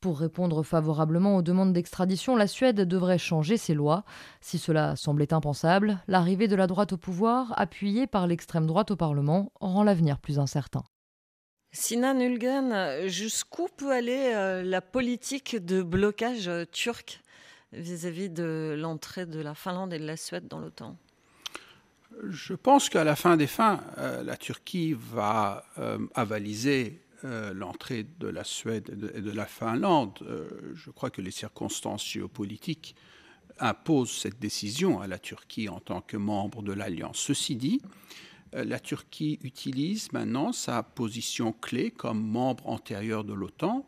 [0.00, 4.04] Pour répondre favorablement aux demandes d'extradition, la Suède devrait changer ses lois.
[4.40, 8.96] Si cela semblait impensable, l'arrivée de la droite au pouvoir, appuyée par l'extrême droite au
[8.96, 10.82] Parlement, rend l'avenir plus incertain.
[11.72, 17.20] Sinan Nulgen, jusqu'où peut aller euh, la politique de blocage euh, turc
[17.72, 20.96] vis-à-vis de l'entrée de la Finlande et de la Suède dans l'OTAN?
[22.28, 25.64] Je pense qu'à la fin des fins, euh, la Turquie va
[26.14, 31.30] avaliser euh, l'entrée de la Suède et de, la Finlande, euh, je crois que les
[31.30, 32.94] circonstances géopolitiques
[33.58, 37.18] imposent cette décision à la Turquie en tant que membre de l'Alliance.
[37.18, 37.80] Ceci dit,
[38.54, 43.86] euh, la Turquie utilise maintenant sa position clé comme membre antérieur de l'OTAN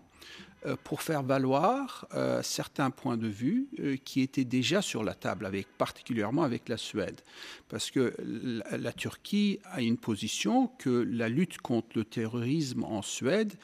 [0.82, 5.46] pour faire valoir euh, certains points de vue euh, qui étaient déjà sur la table,
[5.46, 7.20] avec, particulièrement avec la Suède.
[7.68, 13.54] Parce que la, Turquie a une position que la lutte contre le terrorisme en Suède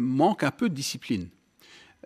[0.00, 1.28] manque un peu de discipline.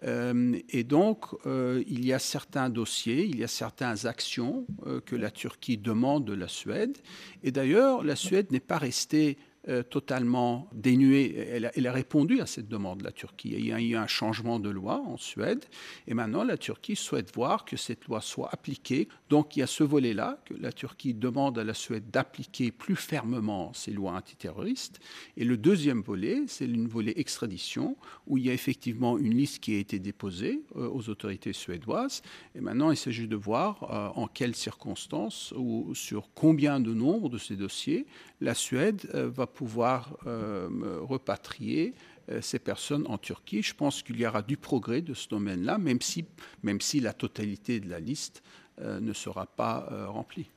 [0.03, 4.67] et donc, il y a certains dossiers, il y a certaines actions
[5.07, 6.99] que la Turquie demande de la Suède.
[7.45, 11.37] Et d'ailleurs, la Suède n'est pas restée euh, totalement dénuée.
[11.37, 13.55] Elle a, répondu à cette demande, la Turquie.
[13.57, 15.65] Il y a eu un changement de loi en Suède,
[16.09, 19.07] et maintenant la Turquie souhaite voir que cette loi soit appliquée.
[19.31, 22.97] Donc il y a ce volet-là, que la Turquie demande à la Suède d'appliquer plus
[22.97, 24.99] fermement ces lois antiterroristes.
[25.37, 27.97] Et le deuxième volet, c'est une volet extradition,
[28.27, 32.23] où il y a effectivement une liste qui a été déposée euh, aux autorités suédoises.
[32.57, 37.29] Et maintenant, il s'agit de voir euh, en quelles circonstances ou sur combien de nombre
[37.29, 38.07] de ces dossiers
[38.41, 40.69] la Suède va pouvoir euh,
[41.03, 41.95] repatrier
[42.31, 43.63] euh, ces personnes en Turquie.
[43.63, 46.25] Je pense qu'il y aura du progrès de ce domaine-là, même si,
[46.63, 48.43] même si la totalité de la liste
[48.81, 50.51] euh, ne sera pas remplie.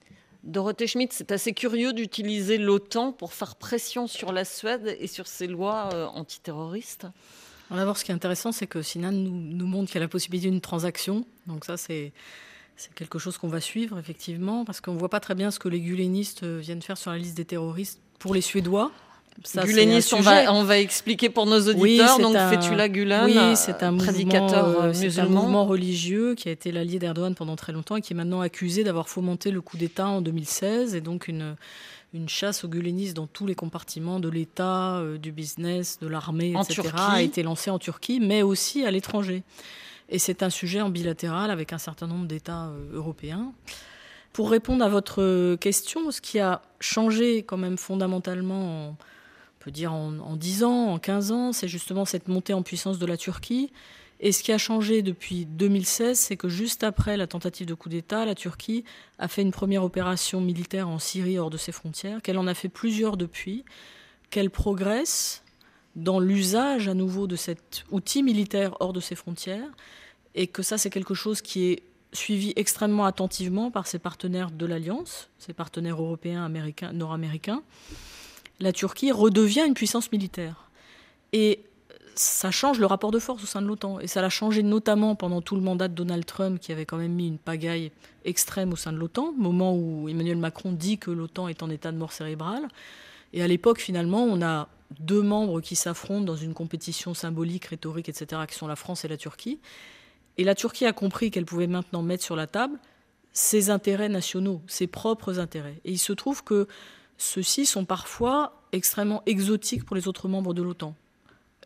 [0.44, 5.26] Dorothée Schmidt, c'est assez curieux d'utiliser l'OTAN pour faire pression sur la Suède et sur
[5.26, 7.08] ses lois antiterroristes.
[7.72, 10.08] D'abord, ce qui est intéressant, c'est que Sinan nous, nous montre qu'il y a la
[10.08, 11.26] possibilité d'une transaction.
[11.48, 12.14] Donc ça, c'est
[12.78, 15.60] c'est quelque chose qu'on va suivre, effectivement, parce qu'on ne voit pas très bien ce
[15.60, 18.90] que les gulenistes viennent faire sur la liste des terroristes pour les Suédois.
[19.44, 19.66] Ça,
[20.14, 22.18] on va, on va expliquer pour nos auditeurs.
[22.18, 26.72] donc, Fethullah Gulen, oui, c'est un prédicateur mouvement, euh, un mouvement religieux qui a été
[26.72, 30.08] l'allié d'Erdogan pendant très longtemps et qui est maintenant accusé d'avoir fomenté le coup d'État
[30.08, 31.56] en 2016 et donc une,
[32.16, 36.56] une chasse aux gulenistes dans tous les compartiments de l'État, euh, du business, de l'armée,
[36.60, 36.90] etc.
[36.98, 39.44] a été lancée en Turquie, mais aussi à l'étranger.
[40.10, 43.52] Et c'est un sujet en bilatéral avec un certain nombre d'États euh, européens.
[44.36, 48.98] Pour répondre à votre question, ce qui a changé quand même fondamentalement
[49.60, 53.00] peut dire en, en 10 ans, en 15 ans, c'est justement cette montée en puissance
[53.00, 53.72] de la Turquie.
[54.20, 57.88] Et ce qui a changé depuis 2016, c'est que juste après la tentative de coup
[57.88, 58.84] d'État, la Turquie
[59.20, 62.54] a fait une première opération militaire en Syrie hors de ses frontières, qu'elle en a
[62.54, 63.64] fait plusieurs depuis,
[64.32, 65.44] qu'elle progresse
[65.96, 69.72] dans l'usage à nouveau de cet outil militaire hors de ses frontières,
[70.38, 71.84] et que ça c'est quelque chose qui est
[72.16, 77.62] suivi extrêmement attentivement par ses partenaires de l'Alliance, ses partenaires européens, américains, nord-américains.
[78.60, 80.70] La Turquie redevient une puissance militaire.
[81.34, 81.60] Et
[82.16, 84.00] ça change le rapport de force au sein de l'OTAN.
[84.00, 86.98] Et ça l'a changé notamment pendant tout le mandat de Donald Trump, qui avait quand
[86.98, 87.92] même mis une pagaille
[88.24, 91.92] extrême au sein de l'OTAN, moment où Emmanuel Macron dit que l'OTAN est en état
[91.92, 92.68] de mort cérébrale.
[93.34, 98.08] Et à l'époque, finalement, on a deux membres qui s'affrontent dans une compétition symbolique, rhétorique,
[98.08, 99.60] etc., qui sont la France et la Turquie.
[100.38, 102.78] Et la Turquie a compris qu'elle pouvait maintenant mettre sur la table
[103.32, 105.80] ses intérêts nationaux, ses propres intérêts.
[105.86, 106.68] Et il se trouve que
[107.18, 110.96] ceux-ci sont parfois extrêmement exotiques pour les autres membres de l'OTAN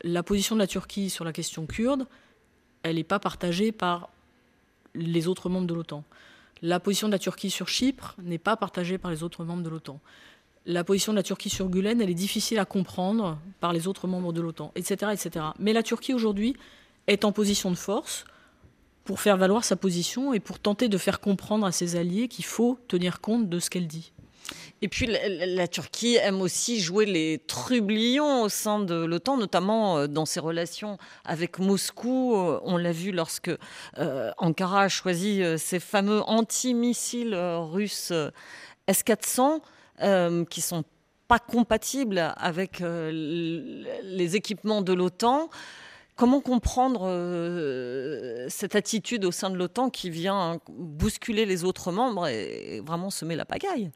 [0.04, 2.08] la position de la Turquie sur la question kurde,
[2.84, 4.10] elle n'est pas partagée par
[4.96, 6.04] les autres membres de l'OTAN.
[6.62, 9.70] La position de la Turquie sur Chypre n'est pas partagée par les autres membres de
[9.70, 10.00] l'OTAN.
[10.66, 14.08] La position de la Turquie sur Gulen, elle est difficile à comprendre par les autres
[14.08, 15.46] membres de l'OTAN, etc., etc.
[15.58, 16.56] Mais la Turquie aujourd'hui
[17.08, 18.26] est en position de force
[19.10, 22.45] pour faire valoir sa position et pour tenter de faire comprendre à ses alliés qu'il
[22.45, 24.13] faut tenir compte de ce qu'elle dit.
[24.84, 30.06] Et puis la, Turquie aime aussi jouer les trublions au sein de l'OTAN, notamment euh,
[30.06, 32.36] dans ses relations avec Moscou.
[32.36, 33.50] Euh, on l'a vu lorsque
[33.98, 38.13] euh, Ankara a choisi ces fameux antimissiles russes
[38.86, 39.60] S-400
[40.52, 40.84] qui sont
[41.28, 45.50] pas compatibles avec les équipements de l'OTAN.
[46.20, 47.08] Comment comprendre
[48.50, 53.38] cette attitude au sein de l'OTAN qui vient bousculer les autres membres et vraiment semer
[53.38, 53.90] la pagaille?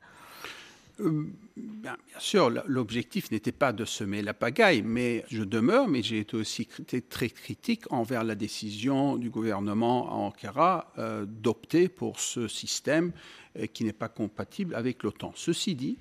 [1.02, 1.26] Euh,
[1.58, 6.38] bien, sûr, l'objectif n'était pas de semer la pagaille, mais je demeure, mais j'ai été
[6.38, 6.68] aussi
[7.10, 13.12] très critique envers la décision du gouvernement à Ankara euh, d'opter pour ce système
[13.58, 15.34] euh, qui n'est pas compatible avec l'OTAN.
[15.36, 15.98] Ceci dit,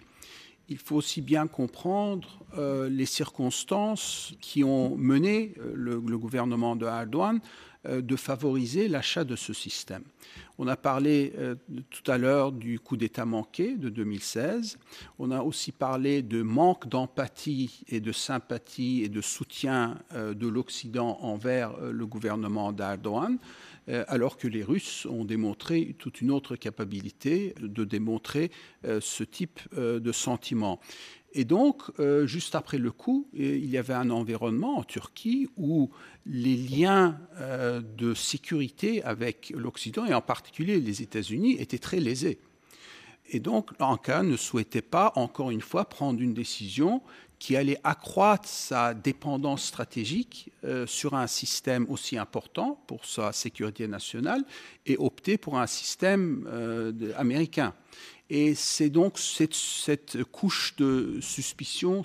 [0.68, 2.40] il faut aussi bien comprendre
[2.88, 7.40] les circonstances qui ont mené le, le gouvernement de Erdogan
[7.88, 10.04] euh, de favoriser l'achat de ce système.
[10.56, 11.56] On a parlé euh,
[11.90, 14.78] tout à l'heure du coup d'État manqué de 2016.
[15.18, 20.46] On a aussi parlé de manque d'empathie et de sympathie et de soutien euh, de
[20.46, 23.38] l'Occident envers le gouvernement d'Erdogan
[23.88, 28.50] alors que les Russes ont démontré toute une autre capacité de démontrer
[28.84, 30.80] ce type de sentiment.
[31.34, 35.90] Et donc, euh, juste après le coup, il y avait un environnement en Turquie où
[36.26, 42.38] les liens euh, de sécurité avec l'Occident, et en particulier les États-Unis, étaient très lésés.
[43.30, 47.00] Et donc, l'ANCA ne souhaitait pas, encore une fois, prendre une décision
[47.42, 53.88] qui allait accroître sa dépendance stratégique euh, sur un système aussi important pour sa sécurité
[53.88, 54.44] nationale
[54.86, 56.46] et opter pour un système
[57.16, 57.74] américain.
[58.30, 62.04] Et c'est donc cette, couche de suspicion,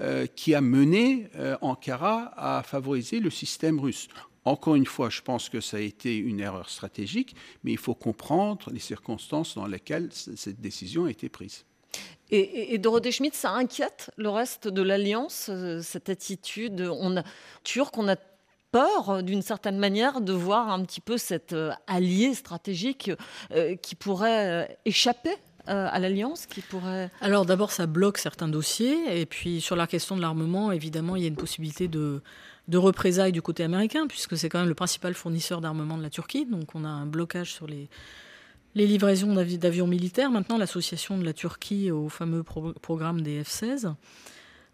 [0.00, 4.06] euh, qui a mené euh, Ankara à favoriser le système russe.
[4.44, 7.96] Encore une fois, je pense que ça a été une erreur stratégique, mais il faut
[7.96, 11.64] comprendre les circonstances dans lesquelles cette décision a été prise.
[12.34, 17.24] Et, et, Dorothée Schmidt, ça inquiète le reste de l'Alliance, euh, cette attitude on a,
[17.62, 18.16] turque On a
[18.70, 23.10] peur, euh, d'une certaine manière, de voir un petit peu cet euh, allié stratégique
[23.82, 25.34] qui pourrait échapper
[25.66, 27.10] à l'alliance qui pourrait...
[27.20, 31.22] Alors d'abord, ça bloque certains dossiers, et puis sur la question de l'armement, évidemment, il
[31.22, 32.22] y a une possibilité de
[32.72, 36.46] représailles du côté américain, puisque c'est quand même le principal fournisseur d'armement de la Turquie,
[36.46, 37.90] donc on a un blocage sur les,
[38.74, 40.30] les livraisons d'avions militaires.
[40.30, 43.94] Maintenant, l'association de la Turquie au fameux programme des F-16.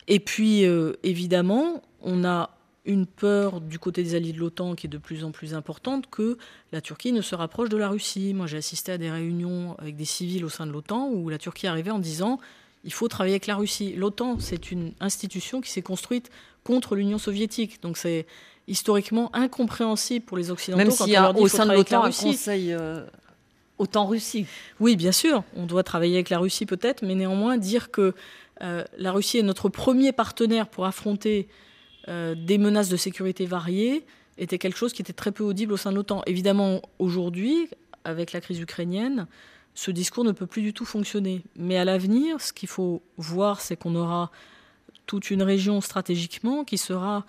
[0.06, 0.64] Et puis,
[1.02, 2.50] évidemment, on a
[2.88, 6.08] une peur du côté des alliés de l'OTAN qui est de plus en plus importante
[6.10, 6.38] que
[6.72, 8.32] la Turquie ne se rapproche de la Russie.
[8.32, 11.36] Moi, j'ai assisté à des réunions avec des civils au sein de l'OTAN où la
[11.38, 12.40] Turquie arrivait en disant
[12.84, 13.92] il faut travailler avec la Russie.
[13.94, 16.30] L'OTAN, c'est une institution qui s'est construite
[16.64, 17.82] contre l'Union soviétique.
[17.82, 18.26] Donc c'est
[18.66, 22.72] historiquement incompréhensible pour les Occidentaux Même s'il y a au sein de l'OTAN un conseil
[22.72, 23.04] euh,
[23.78, 24.46] OTAN-Russie.
[24.80, 28.14] Oui, bien sûr, on doit travailler avec la Russie peut-être, mais néanmoins dire que
[28.62, 31.48] euh, la Russie est notre premier partenaire pour affronter
[32.08, 34.04] euh, des menaces de sécurité variées
[34.38, 36.22] était quelque chose qui était très peu audible au sein de l'OTAN.
[36.26, 37.68] Évidemment, aujourd'hui,
[38.04, 39.26] avec la crise ukrainienne,
[39.74, 41.42] ce discours ne peut plus du tout fonctionner.
[41.56, 44.30] Mais à l'avenir, ce qu'il faut voir, c'est qu'on aura
[45.06, 47.24] toute une région stratégiquement qui sera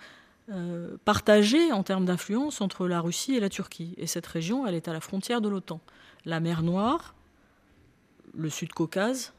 [0.50, 3.94] euh, partagée en termes d'influence entre la Russie et la Turquie.
[3.98, 5.80] Et cette région, elle est à la frontière de l'OTAN.
[6.24, 7.14] La mer Noire,
[8.34, 9.32] le Sud-Caucase,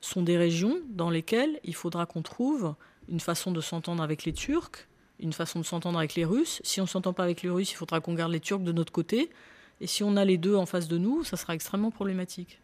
[0.00, 2.74] sont des régions dans lesquelles il faudra qu'on trouve
[3.08, 4.88] une façon de s'entendre avec les Turcs,
[5.20, 6.60] une façon de s'entendre avec les Russes.
[6.64, 8.72] Si on ne s'entend pas avec les Russes, il faudra qu'on garde les Turcs de
[8.72, 9.30] notre côté.
[9.80, 12.60] Et si on a les deux en face de nous, ça sera extrêmement problématique.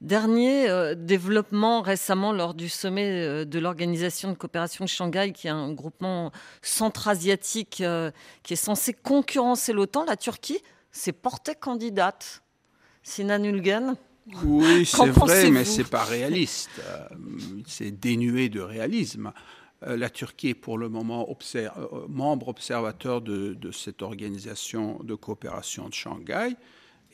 [0.00, 5.48] Dernier euh, développement récemment lors du sommet euh, de l'Organisation de coopération de Shanghai, qui
[5.48, 6.30] est un groupement
[6.62, 8.12] centra-asiatique euh,
[8.44, 10.60] qui est censé concurrencer l'OTAN, la Turquie
[10.92, 12.42] s'est portée candidate.
[13.08, 13.96] Sinan Ulgen
[14.44, 16.70] Oui, c'est vrai, mais c'est pas réaliste.
[17.66, 19.32] c'est dénué de réalisme.
[19.80, 21.28] La Turquie est pour le moment
[22.08, 26.56] membre observateur de, de, cette organisation de coopération de Shanghai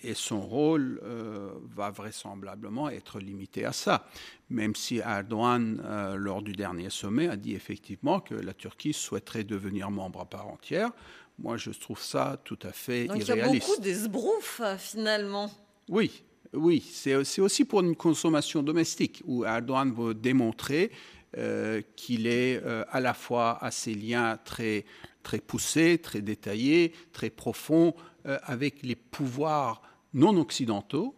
[0.05, 4.07] et son rôle euh, va vraisemblablement être limité à ça,
[4.51, 9.45] même si Erdogan, euh, lors du dernier sommet, a dit effectivement que la Turquie souhaiterait
[9.45, 10.91] devenir membre à part entière.
[11.39, 13.53] Moi, je trouve ça tout à fait Donc irréaliste.
[13.53, 15.51] Il y a beaucoup d'esbroufs, finalement.
[15.89, 16.23] Oui,
[16.53, 16.81] oui.
[16.81, 20.91] C'est aussi pour une consommation domestique, où Erdogan veut démontrer
[21.37, 24.85] euh, qu'il est à la fois à ses liens très,
[25.23, 29.83] très poussés, très détaillés, très profonds, avec les pouvoirs
[30.15, 31.15] non occidentaux,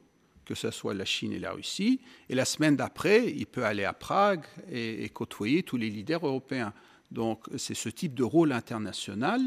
[0.47, 2.01] que ce soit la Chine et la Russie.
[2.31, 6.73] Et la semaine d'après, il peut aller à Prague et, côtoyer tous les leaders européens.
[7.11, 9.41] Donc c'est ce type de rôle international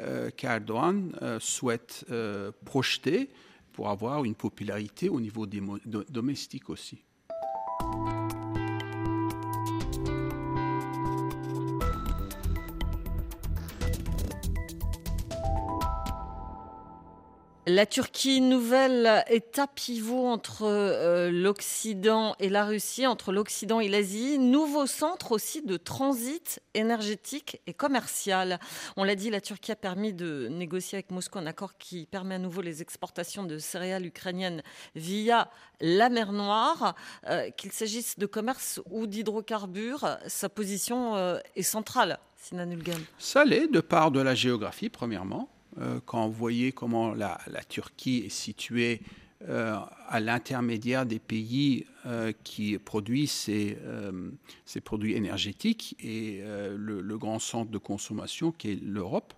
[0.00, 3.30] euh, qu'Erdogan euh, souhaite euh, projeter
[3.76, 7.04] pour avoir une popularité au niveau domestique aussi.
[17.68, 24.38] La Turquie, nouvelle étape pivot entre euh, l'Occident et la Russie, entre l'Occident et l'Asie,
[24.38, 28.60] nouveau centre aussi de transit énergétique et commercial.
[28.96, 32.36] On l'a dit, la Turquie a permis de négocier avec Moscou un accord qui permet
[32.36, 34.62] à nouveau les exportations de céréales ukrainiennes
[34.94, 35.50] via
[35.80, 36.94] la mer Noire.
[37.26, 42.20] Euh, qu'il s'agisse de commerce ou d'hydrocarbures, sa position euh, est centrale.
[42.36, 42.70] Sinan.
[43.18, 45.48] Ça l'est, de part de la géographie, premièrement.
[45.78, 47.38] Euh, quand vous voyez comment la,
[47.68, 49.00] Turquie est située
[49.48, 49.76] euh,
[50.08, 53.76] à l'intermédiaire des pays euh, qui produisent ces,
[54.84, 56.42] produits énergétiques et
[56.76, 59.34] le, grand centre de consommation qui est l'Europe.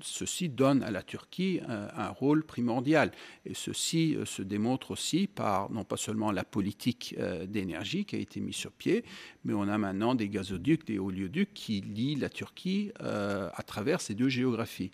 [0.00, 3.12] Ceci donne à la Turquie un, rôle primordial.
[3.46, 8.40] Et ceci se démontre aussi par non pas seulement la politique d'énergie qui a été
[8.40, 9.04] mise sur pied,
[9.44, 14.14] mais on a maintenant des gazoducs, des oléoducs qui lient la Turquie à travers ces
[14.14, 14.90] deux géographies.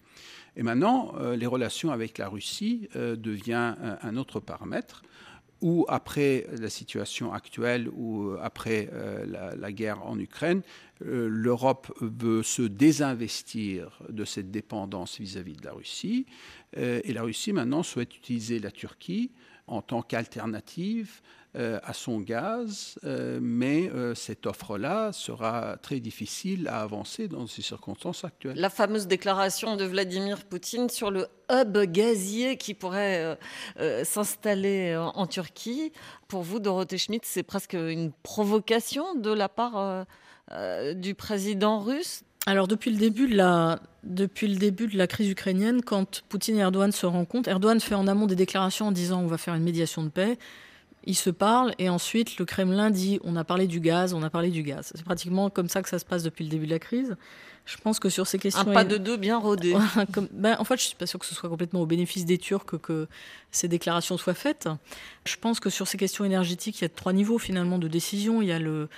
[0.57, 5.03] Et maintenant, euh, les relations avec la Russie euh, deviennent un, autre paramètre
[5.61, 10.63] où après la situation actuelle ou après euh, la, guerre en Ukraine,
[11.03, 16.27] l'Europe veut se désinvestir de cette dépendance vis-à-vis -vis de la Russie.
[16.77, 19.31] et la Russie maintenant souhaite utiliser la Turquie
[19.71, 26.69] en tant qu'alternative euh, à son gaz, euh, mais euh, cette offre-là sera très difficile
[26.69, 28.57] à avancer dans ces circonstances actuelles.
[28.57, 33.37] La fameuse déclaration de Vladimir Poutine sur le hub gazier qui pourrait
[34.05, 35.93] s'installer en, Turquie,
[36.29, 40.07] pour vous, Dorothée Schmidt, c'est presque une provocation de la part
[40.95, 42.23] du président russe?
[42.47, 46.57] Alors depuis le début de la depuis le début de la crise ukrainienne, quand Poutine
[46.57, 49.55] et Erdogan se rencontrent, Erdogan fait en amont des déclarations en disant on va faire
[49.55, 50.39] une médiation de paix.
[51.05, 54.31] Ils se parlent et ensuite le Kremlin dit on a parlé du gaz, on a
[54.31, 54.93] parlé du gaz.
[54.95, 57.17] C'est pratiquement comme ça que ça se passe depuis le début de la crise.
[57.65, 58.69] Je pense que sur ces questions.
[58.69, 59.75] Un pas de deux bien rodé.
[60.33, 62.79] ben, en fait, je suis pas sûr que ce soit complètement au bénéfice des Turcs
[62.83, 63.07] que
[63.51, 64.69] ces déclarations soient faites.
[65.25, 68.43] Je pense que sur ces questions énergétiques, il y a trois niveaux finalement de décision.
[68.43, 68.89] Il y a le,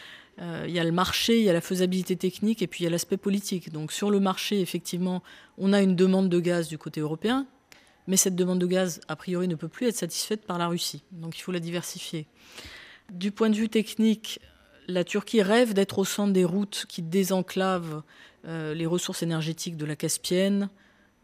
[0.40, 2.84] euh, il y a le marché, il y a la faisabilité technique et puis il
[2.84, 3.72] y a l'aspect politique.
[3.72, 5.22] Donc sur le marché, effectivement,
[5.58, 7.46] on a une demande de gaz du côté européen
[8.06, 11.02] mais cette demande de gaz, a priori, ne peut plus être satisfaite par la Russie.
[11.12, 12.26] Donc il faut la diversifier.
[13.10, 14.40] Du point de vue technique,
[14.88, 18.02] la Turquie rêve d'être au centre des routes qui désenclavent
[18.46, 20.68] euh, les ressources énergétiques de la Caspienne,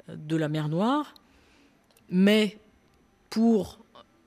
[0.08, 1.14] euh, de la mer Noire.
[2.10, 2.58] Mais
[3.30, 3.80] pour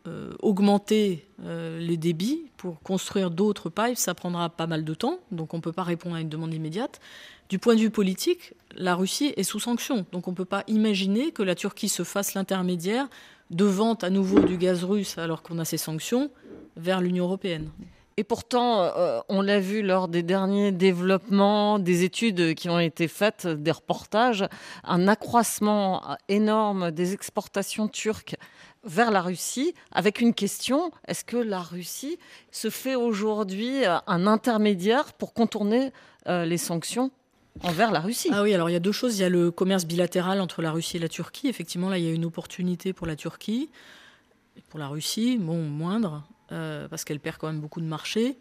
[0.07, 5.19] euh, augmenter les débits, pour construire d'autres pipes, ça prendra pas mal de temps.
[5.31, 6.99] Donc on ne peut pas répondre à une demande immédiate.
[7.49, 10.05] Du point de vue politique, la Russie est sous sanction.
[10.11, 13.07] Donc on ne peut pas imaginer que la Turquie se fasse l'intermédiaire
[13.49, 16.31] de vente à nouveau du gaz russe alors qu'on a ces sanctions
[16.77, 17.69] vers l'Union européenne.
[18.17, 23.07] Et pourtant, euh, on l'a vu lors des derniers développements, des études qui ont été
[23.07, 24.45] faites, des reportages,
[24.83, 28.35] un accroissement énorme des exportations turques
[28.83, 32.17] vers la Russie, avec une question, est-ce que la Russie
[32.51, 35.91] se fait aujourd'hui un intermédiaire pour contourner
[36.27, 37.11] euh, les sanctions
[37.63, 38.29] envers la Russie.
[38.31, 39.17] Ah oui, alors il y a deux choses.
[39.17, 41.47] Il y a le commerce bilatéral entre la Russie et la Turquie.
[41.47, 43.69] Effectivement, là, il y a une opportunité pour la Turquie.
[44.69, 46.23] Pour la Russie, bon, moindre.
[46.49, 48.37] parce qu'elle perd quand même beaucoup de marchés.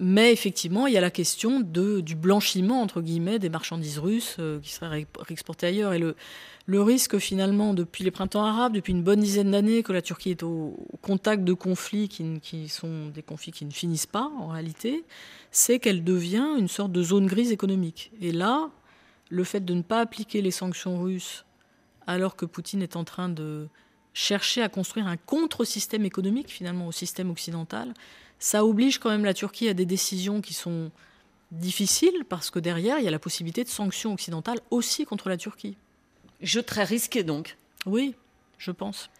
[0.00, 4.58] Mais effectivement, il y a la question du blanchiment, entre guillemets, des marchandises russes euh,
[4.60, 5.92] qui seraient réexportées ailleurs.
[5.92, 10.02] Et le, risque, finalement, depuis les printemps arabes, depuis une bonne dizaine d'années, que la
[10.02, 14.48] Turquie est au, contact de conflits qui, sont des conflits qui ne finissent pas, en
[14.48, 15.04] réalité,
[15.52, 18.10] c'est qu'elle devient une sorte de zone grise économique.
[18.20, 18.70] Et là,
[19.30, 21.44] le fait de ne pas appliquer les sanctions russes,
[22.08, 23.68] alors que Poutine est en train de
[24.12, 27.94] chercher à construire un contre-système économique, finalement, au système occidental,
[28.38, 30.90] ça oblige quand même la Turquie à des décisions qui sont
[31.50, 35.36] difficiles parce que derrière, il y a la possibilité de sanctions occidentales aussi contre la
[35.36, 35.76] Turquie.
[36.40, 37.56] Jeu très risqué donc.
[37.86, 38.14] Oui,
[38.58, 39.10] je pense.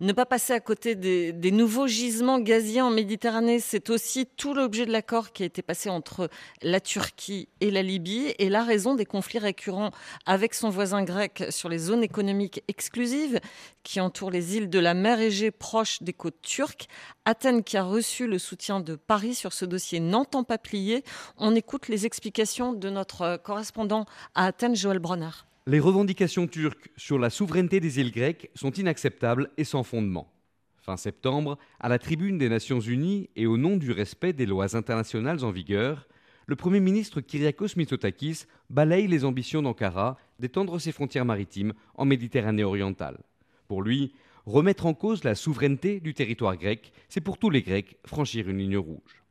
[0.00, 4.86] Ne pas passer à côté des, nouveaux gisements gaziers en Méditerranée, c'est aussi tout l'objet
[4.86, 6.30] de l'accord qui a été passé entre
[6.62, 9.90] la Turquie et la Libye et la raison des conflits récurrents
[10.24, 13.40] avec son voisin grec sur les zones économiques exclusives
[13.82, 16.86] qui entourent les îles de la mer Égée proches des côtes turques.
[17.24, 21.02] Athènes qui a reçu le soutien de Paris sur ce dossier n'entend pas plier.
[21.38, 25.47] On écoute les explications de notre correspondant à Athènes, Joël Bronner.
[25.68, 30.32] Les revendications turques sur la souveraineté des îles grecques sont inacceptables et sans fondement.
[30.80, 34.74] Fin septembre, à la tribune des Nations Unies et au nom du respect des lois
[34.76, 36.08] internationales en vigueur,
[36.46, 42.64] le Premier ministre Kyriakos Mitsotakis balaye les ambitions d'Ankara d'étendre ses frontières maritimes en Méditerranée
[42.64, 43.18] orientale.
[43.66, 44.14] Pour lui,
[44.46, 48.56] remettre en cause la souveraineté du territoire grec, c'est pour tous les Grecs franchir une
[48.56, 49.22] ligne rouge.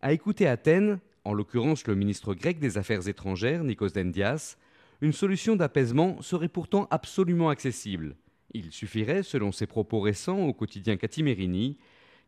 [0.00, 4.56] À écouter Athènes, en l'occurrence le ministre grec des Affaires étrangères, Nikos Dendias,
[5.00, 8.16] une solution d'apaisement serait pourtant absolument accessible.
[8.52, 11.78] Il suffirait, selon ses propos récents au quotidien Katimerini,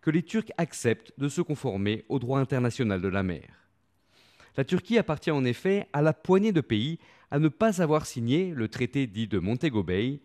[0.00, 3.48] que les Turcs acceptent de se conformer au droit international de la mer.
[4.56, 6.98] La Turquie appartient en effet à la poignée de pays
[7.30, 10.20] à ne pas avoir signé le traité dit de Montego Bay,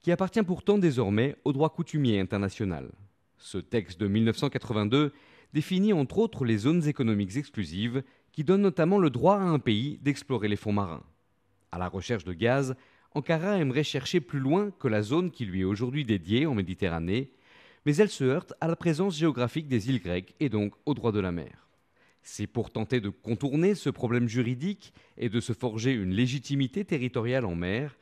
[0.00, 2.90] qui appartient pourtant désormais au droit coutumier international.
[3.38, 5.12] Ce texte de 1982
[5.52, 9.98] définit entre autres les zones économiques exclusives qui donnent notamment le droit à un pays
[10.02, 11.04] d'explorer les fonds marins.
[11.70, 12.76] À la recherche de gaz,
[13.14, 17.30] Ankara aimerait chercher plus loin que la zone qui lui est aujourd'hui dédiée en Méditerranée,
[17.84, 21.12] mais elle se heurte à la présence géographique des îles grecques et donc au droit
[21.12, 21.68] de la mer.
[22.22, 27.44] C'est pour tenter de contourner ce problème juridique et de se forger une légitimité territoriale
[27.46, 27.96] en mer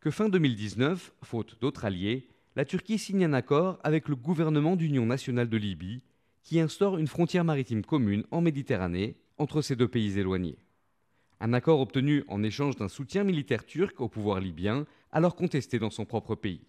[0.00, 5.06] que fin 2019, faute d'autres alliés, la Turquie signe un accord avec le gouvernement d'union
[5.06, 6.02] nationale de Libye
[6.42, 10.58] qui instaure une frontière maritime commune en Méditerranée entre ces deux pays éloignés
[11.42, 15.90] un accord obtenu en échange d'un soutien militaire turc au pouvoir libyen, alors contesté dans
[15.90, 16.64] son propre pays.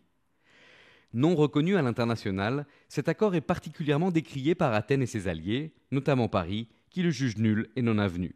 [1.13, 6.27] Non reconnu à l'international, cet accord est particulièrement décrié par Athènes et ses alliés, notamment
[6.27, 8.35] Paris, qui le jugent nul et non avenu.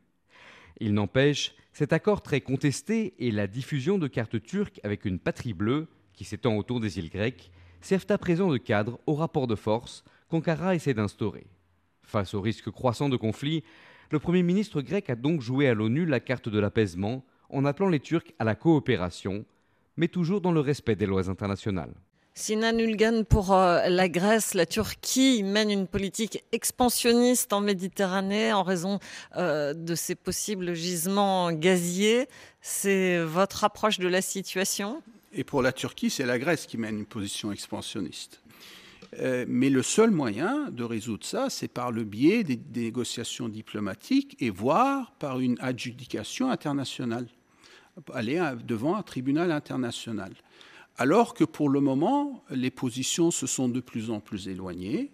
[0.79, 5.53] Il n'empêche, cet accord très contesté et la diffusion de cartes turques avec une patrie
[5.53, 9.55] bleue, qui s'étend autour des îles grecques, servent à présent de cadre au rapport de
[9.55, 11.47] force qu'Ankara essaie d'instaurer.
[12.03, 13.63] Face au risque croissant de conflit,
[14.09, 17.89] le Premier ministre grec a donc joué à l'ONU la carte de l'apaisement en appelant
[17.89, 19.45] les Turcs à la coopération,
[19.97, 21.93] mais toujours dans le respect des lois internationales.
[22.33, 28.61] Sinan Ulgan, pour euh, la Grèce, la Turquie mène une politique expansionniste en Méditerranée en
[28.61, 28.99] raison
[29.35, 32.27] euh, de ses possibles gisements gaziers.
[32.61, 35.01] C'est votre approche de la situation?
[35.33, 38.39] Et pour la Turquie, c'est la Grèce qui mène une position expansionniste.
[39.19, 44.35] Euh, mais le seul moyen de résoudre ça, c'est par le biais des, négociations diplomatiques
[44.39, 47.27] et voire par une adjudication internationale,
[48.13, 50.33] aller devant un tribunal international.
[50.97, 55.11] Alors que pour le moment, les positions se sont de plus en plus éloignées.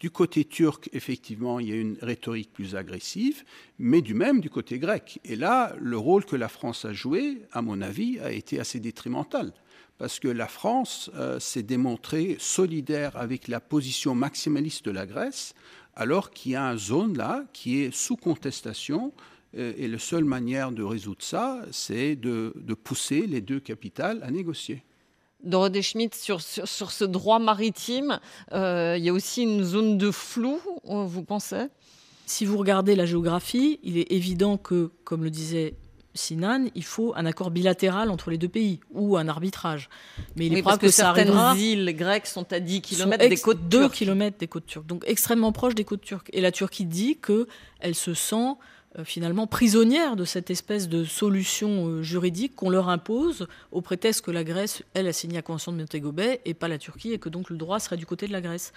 [0.00, 3.44] Du côté turc, effectivement, il y a une rhétorique plus agressive,
[3.78, 5.20] mais du même du côté grec.
[5.24, 8.80] Et là, le rôle que la France a joué, à mon avis, a été assez
[8.80, 9.52] détrimental
[9.98, 15.54] parce que la France euh, s'est démontrée solidaire avec la position maximaliste de la Grèce,
[15.94, 19.12] alors qu'il y a une zone là qui est sous contestation.
[19.56, 22.52] Euh, et la seule manière de résoudre ça, c'est de,
[22.84, 24.82] pousser les deux capitales à négocier.
[25.42, 28.20] Dorothée Schmidt, sur, sur, ce droit maritime,
[28.52, 31.66] euh, il y a aussi une zone de flou, vous pensez?
[32.26, 35.74] Si vous regardez la géographie, il est évident que, comme le disait
[36.16, 39.88] Sinan, il faut un accord bilatéral entre les deux pays ou un arbitrage.
[40.36, 43.88] Mais il est probable que, certaines îles grecques sont à 10 km des côtes 2
[43.88, 46.30] km des côtes turques, donc extrêmement proches des côtes turques.
[46.32, 48.54] Et la Turquie dit qu'elle se sent
[48.98, 54.22] euh, finalement prisonnière de cette espèce de solution euh, juridique qu'on leur impose au prétexte
[54.24, 57.12] que la Grèce, elle, a signé la Convention de Montego Bay et pas la Turquie
[57.12, 58.72] et que donc le droit serait du côté de la Grèce.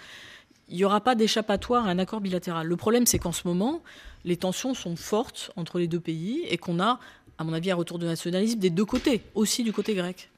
[0.68, 2.66] Il n'y aura pas d'échappatoire à un accord bilatéral.
[2.66, 3.82] Le problème, c'est qu'en ce moment,
[4.24, 7.00] les tensions sont fortes entre les deux pays et qu'on a
[7.40, 10.30] à mon avis, un retour de nationalisme des deux côtés, aussi du côté grec.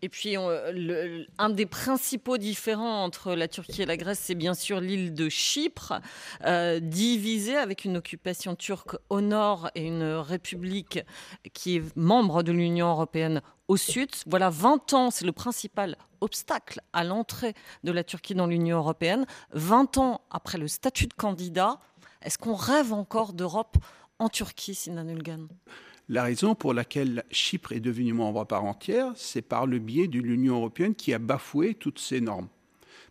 [0.00, 0.34] Et puis,
[1.38, 5.28] un des principaux différends entre la Turquie et la Grèce, c'est bien sûr l'île de
[5.28, 6.00] Chypre,
[6.46, 11.00] euh, divisée avec une occupation turque au nord et une république
[11.52, 14.08] qui est membre de l'Union européenne au sud.
[14.26, 17.52] Voilà 20 ans, c'est le principal obstacle à l'entrée
[17.84, 19.26] de la Turquie dans l'Union européenne.
[19.52, 21.78] 20 ans après le statut de candidat,
[22.22, 23.76] est-ce qu'on rêve encore d'Europe
[24.18, 25.46] en Turquie, Sinan Ulgan?
[26.12, 30.08] La raison pour laquelle Chypre est devenu membre à part entière, c'est par le biais
[30.08, 32.48] de l'Union européenne qui a bafoué toutes ces normes.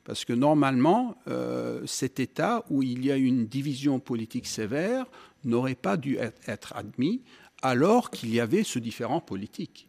[0.03, 5.07] Parce que normalement, euh, cet État où il y a une division politique sévère
[5.43, 7.23] n'aurait pas dû être admis
[7.63, 9.87] alors qu'il y avait ce différent politique.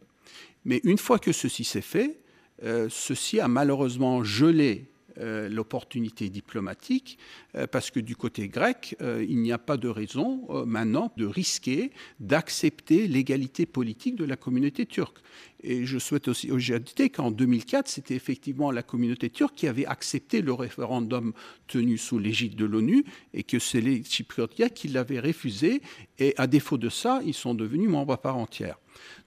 [0.65, 2.19] Mais une fois que ceci s'est fait,
[2.63, 7.17] euh, ceci a malheureusement gelé euh, l'opportunité diplomatique,
[7.55, 11.25] euh, parce que du côté grec, euh, il n'y a pas de raison maintenant de
[11.25, 15.19] risquer d'accepter l'égalité politique de la communauté turque.
[15.63, 20.41] Et je souhaite aussi ajouter qu'en 2004, c'était effectivement la communauté turque qui avait accepté
[20.41, 21.33] le référendum
[21.67, 25.81] tenu sous l'égide de l'ONU et que c'est les Chypriotes qui l'avaient refusé.
[26.19, 28.77] Et à défaut de ça, ils sont devenus membres à part entière.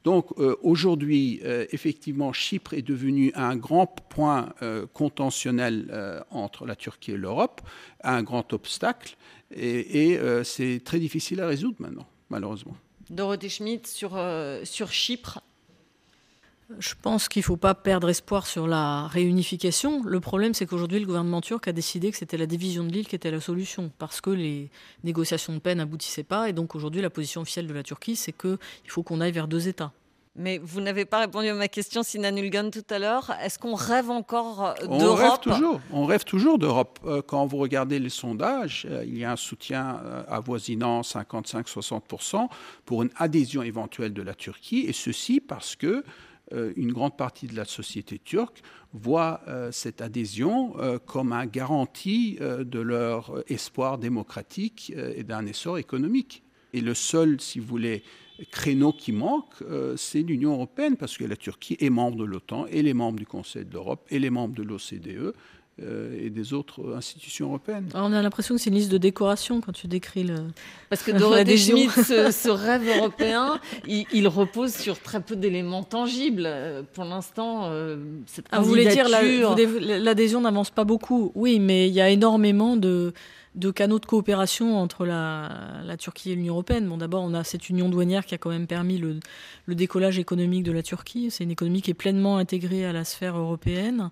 [0.04, 6.76] Donc euh, aujourd'hui, euh, effectivement, Chypre est devenu un grand point euh, contentionnel entre la
[6.76, 7.60] Turquie et l'Europe,
[8.02, 9.16] un grand obstacle,
[9.54, 12.76] et, c'est très difficile à résoudre maintenant, malheureusement.
[13.10, 14.18] Dorothée Schmidt, sur,
[14.64, 15.40] sur Chypre,
[16.78, 20.02] je pense qu'il ne faut pas perdre espoir sur la réunification.
[20.04, 23.06] Le problème, c'est qu'aujourd'hui, le gouvernement turc a décidé que c'était la division de l'île
[23.06, 24.70] qui était la solution, parce que les
[25.04, 26.48] négociations de paix n'aboutissaient pas.
[26.48, 28.58] Et donc aujourd'hui, la position officielle de la Turquie, c'est qu'il
[28.88, 29.92] faut qu'on aille vers deux États.
[30.38, 33.32] Mais vous n'avez pas répondu à ma question, Sinan Ulgan, tout à l'heure.
[33.42, 35.80] Est-ce qu'on rêve encore d'Europe On rêve toujours.
[35.92, 36.98] On rêve toujours d'Europe.
[37.06, 42.48] Euh, quand vous regardez les sondages, euh, il y a un soutien euh, avoisinant 55-60%
[42.84, 46.04] pour une adhésion éventuelle de la Turquie, et ceci parce que
[46.52, 52.38] une grande partie de la société turque voit euh, cette adhésion euh, comme un garantie
[52.40, 56.42] de leur espoir démocratique et d'un essor économique.
[56.72, 58.02] Et le seul, si vous voulez,
[58.50, 59.54] créneau qui manque,
[59.96, 63.26] c'est l'Union européenne, parce que la Turquie est membre de l'OTAN, et les membres du
[63.26, 65.32] Conseil de l'Europe, et les membres de l'OCDE, euh,
[65.78, 67.88] et des autres institutions européennes.
[67.92, 70.36] on a l'impression que c'est une liste de décoration quand tu décris le.
[70.88, 76.48] Parce que Dorothée Schmidt, ce, rêve européen, il, repose sur très peu d'éléments tangibles.
[76.94, 77.96] Pour l'instant, euh,
[78.26, 82.76] cette ah, Vous voulez dire l'adhésion n'avance pas beaucoup Oui, mais il y a énormément
[82.76, 83.12] de
[83.56, 86.86] de canaux de coopération entre la, la Turquie et l'Union européenne.
[86.86, 89.18] Bon, d'abord, on a cette union douanière qui a quand même permis le,
[89.64, 91.30] le décollage économique de la Turquie.
[91.30, 94.10] C'est une économie qui est pleinement intégrée à la sphère européenne.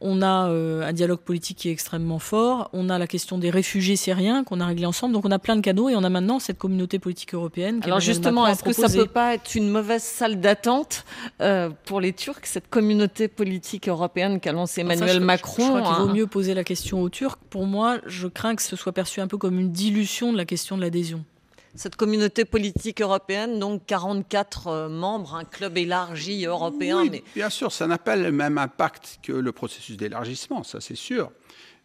[0.00, 2.70] On a euh, un dialogue politique qui est extrêmement fort.
[2.72, 5.14] On a la question des réfugiés syriens qu'on a réglé ensemble.
[5.14, 7.80] Donc on a plein de canaux et on a maintenant cette communauté politique européenne.
[7.84, 11.04] Alors justement, est-ce que ça peut pas être une mauvaise salle d'attente
[11.40, 16.04] euh, pour les Turcs, cette communauté politique européenne qu'a lancée Emmanuel Macron Je crois qu'il
[16.04, 17.38] vaut hein mieux poser la question aux Turcs.
[17.50, 20.44] Pour moi, je crains que ce soit perçu un peu comme une dilution de la
[20.44, 21.24] question de l'adhésion
[21.74, 27.02] cette communauté politique européenne, donc 44 euh, membres, un club élargi européen.
[27.02, 30.96] Oui, bien sûr, ça n'a pas le même impact que le processus d'élargissement, ça c'est
[30.96, 31.30] sûr.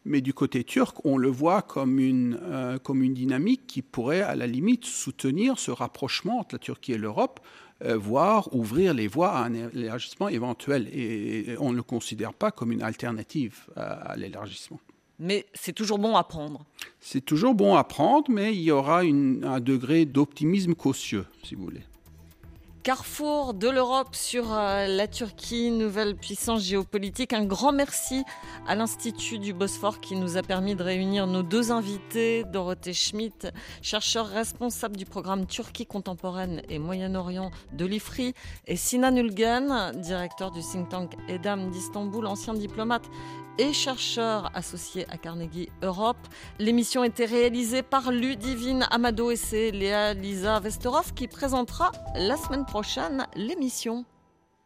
[0.05, 4.21] Mais du côté turc, on le voit comme une, euh, comme une dynamique qui pourrait,
[4.21, 7.39] à la limite, soutenir ce rapprochement entre la Turquie et l'Europe,
[7.85, 10.89] euh, voire ouvrir les voies à un élargissement éventuel.
[10.93, 14.79] Et, on ne le considère pas comme une alternative à l'élargissement.
[15.19, 16.65] Mais c'est toujours bon à prendre.
[16.99, 21.63] C'est toujours bon à prendre, mais il y aura un degré d'optimisme cautieux, si vous
[21.63, 21.83] voulez.
[22.83, 27.31] Carrefour de l'Europe sur euh, la Turquie, nouvelle puissance géopolitique.
[27.31, 28.25] Un grand merci
[28.67, 33.47] à l'Institut du Bosphore qui nous a permis de réunir nos deux invités, Dorothée Schmidt,
[33.81, 38.33] chercheur responsable du programme Turquie contemporaine et Moyen-Orient de l'IFRI,
[38.67, 43.09] et Sinan Ulgen, directeur du think tank EDAM d'Istanbul, ancien diplomate
[43.57, 46.17] et chercheur associé à Carnegie Europe.
[46.59, 52.65] L'émission était réalisée par Ludivine Amado et c'est Léa Lisa Vesterov qui présentera la semaine
[52.65, 54.05] prochaine l'émission.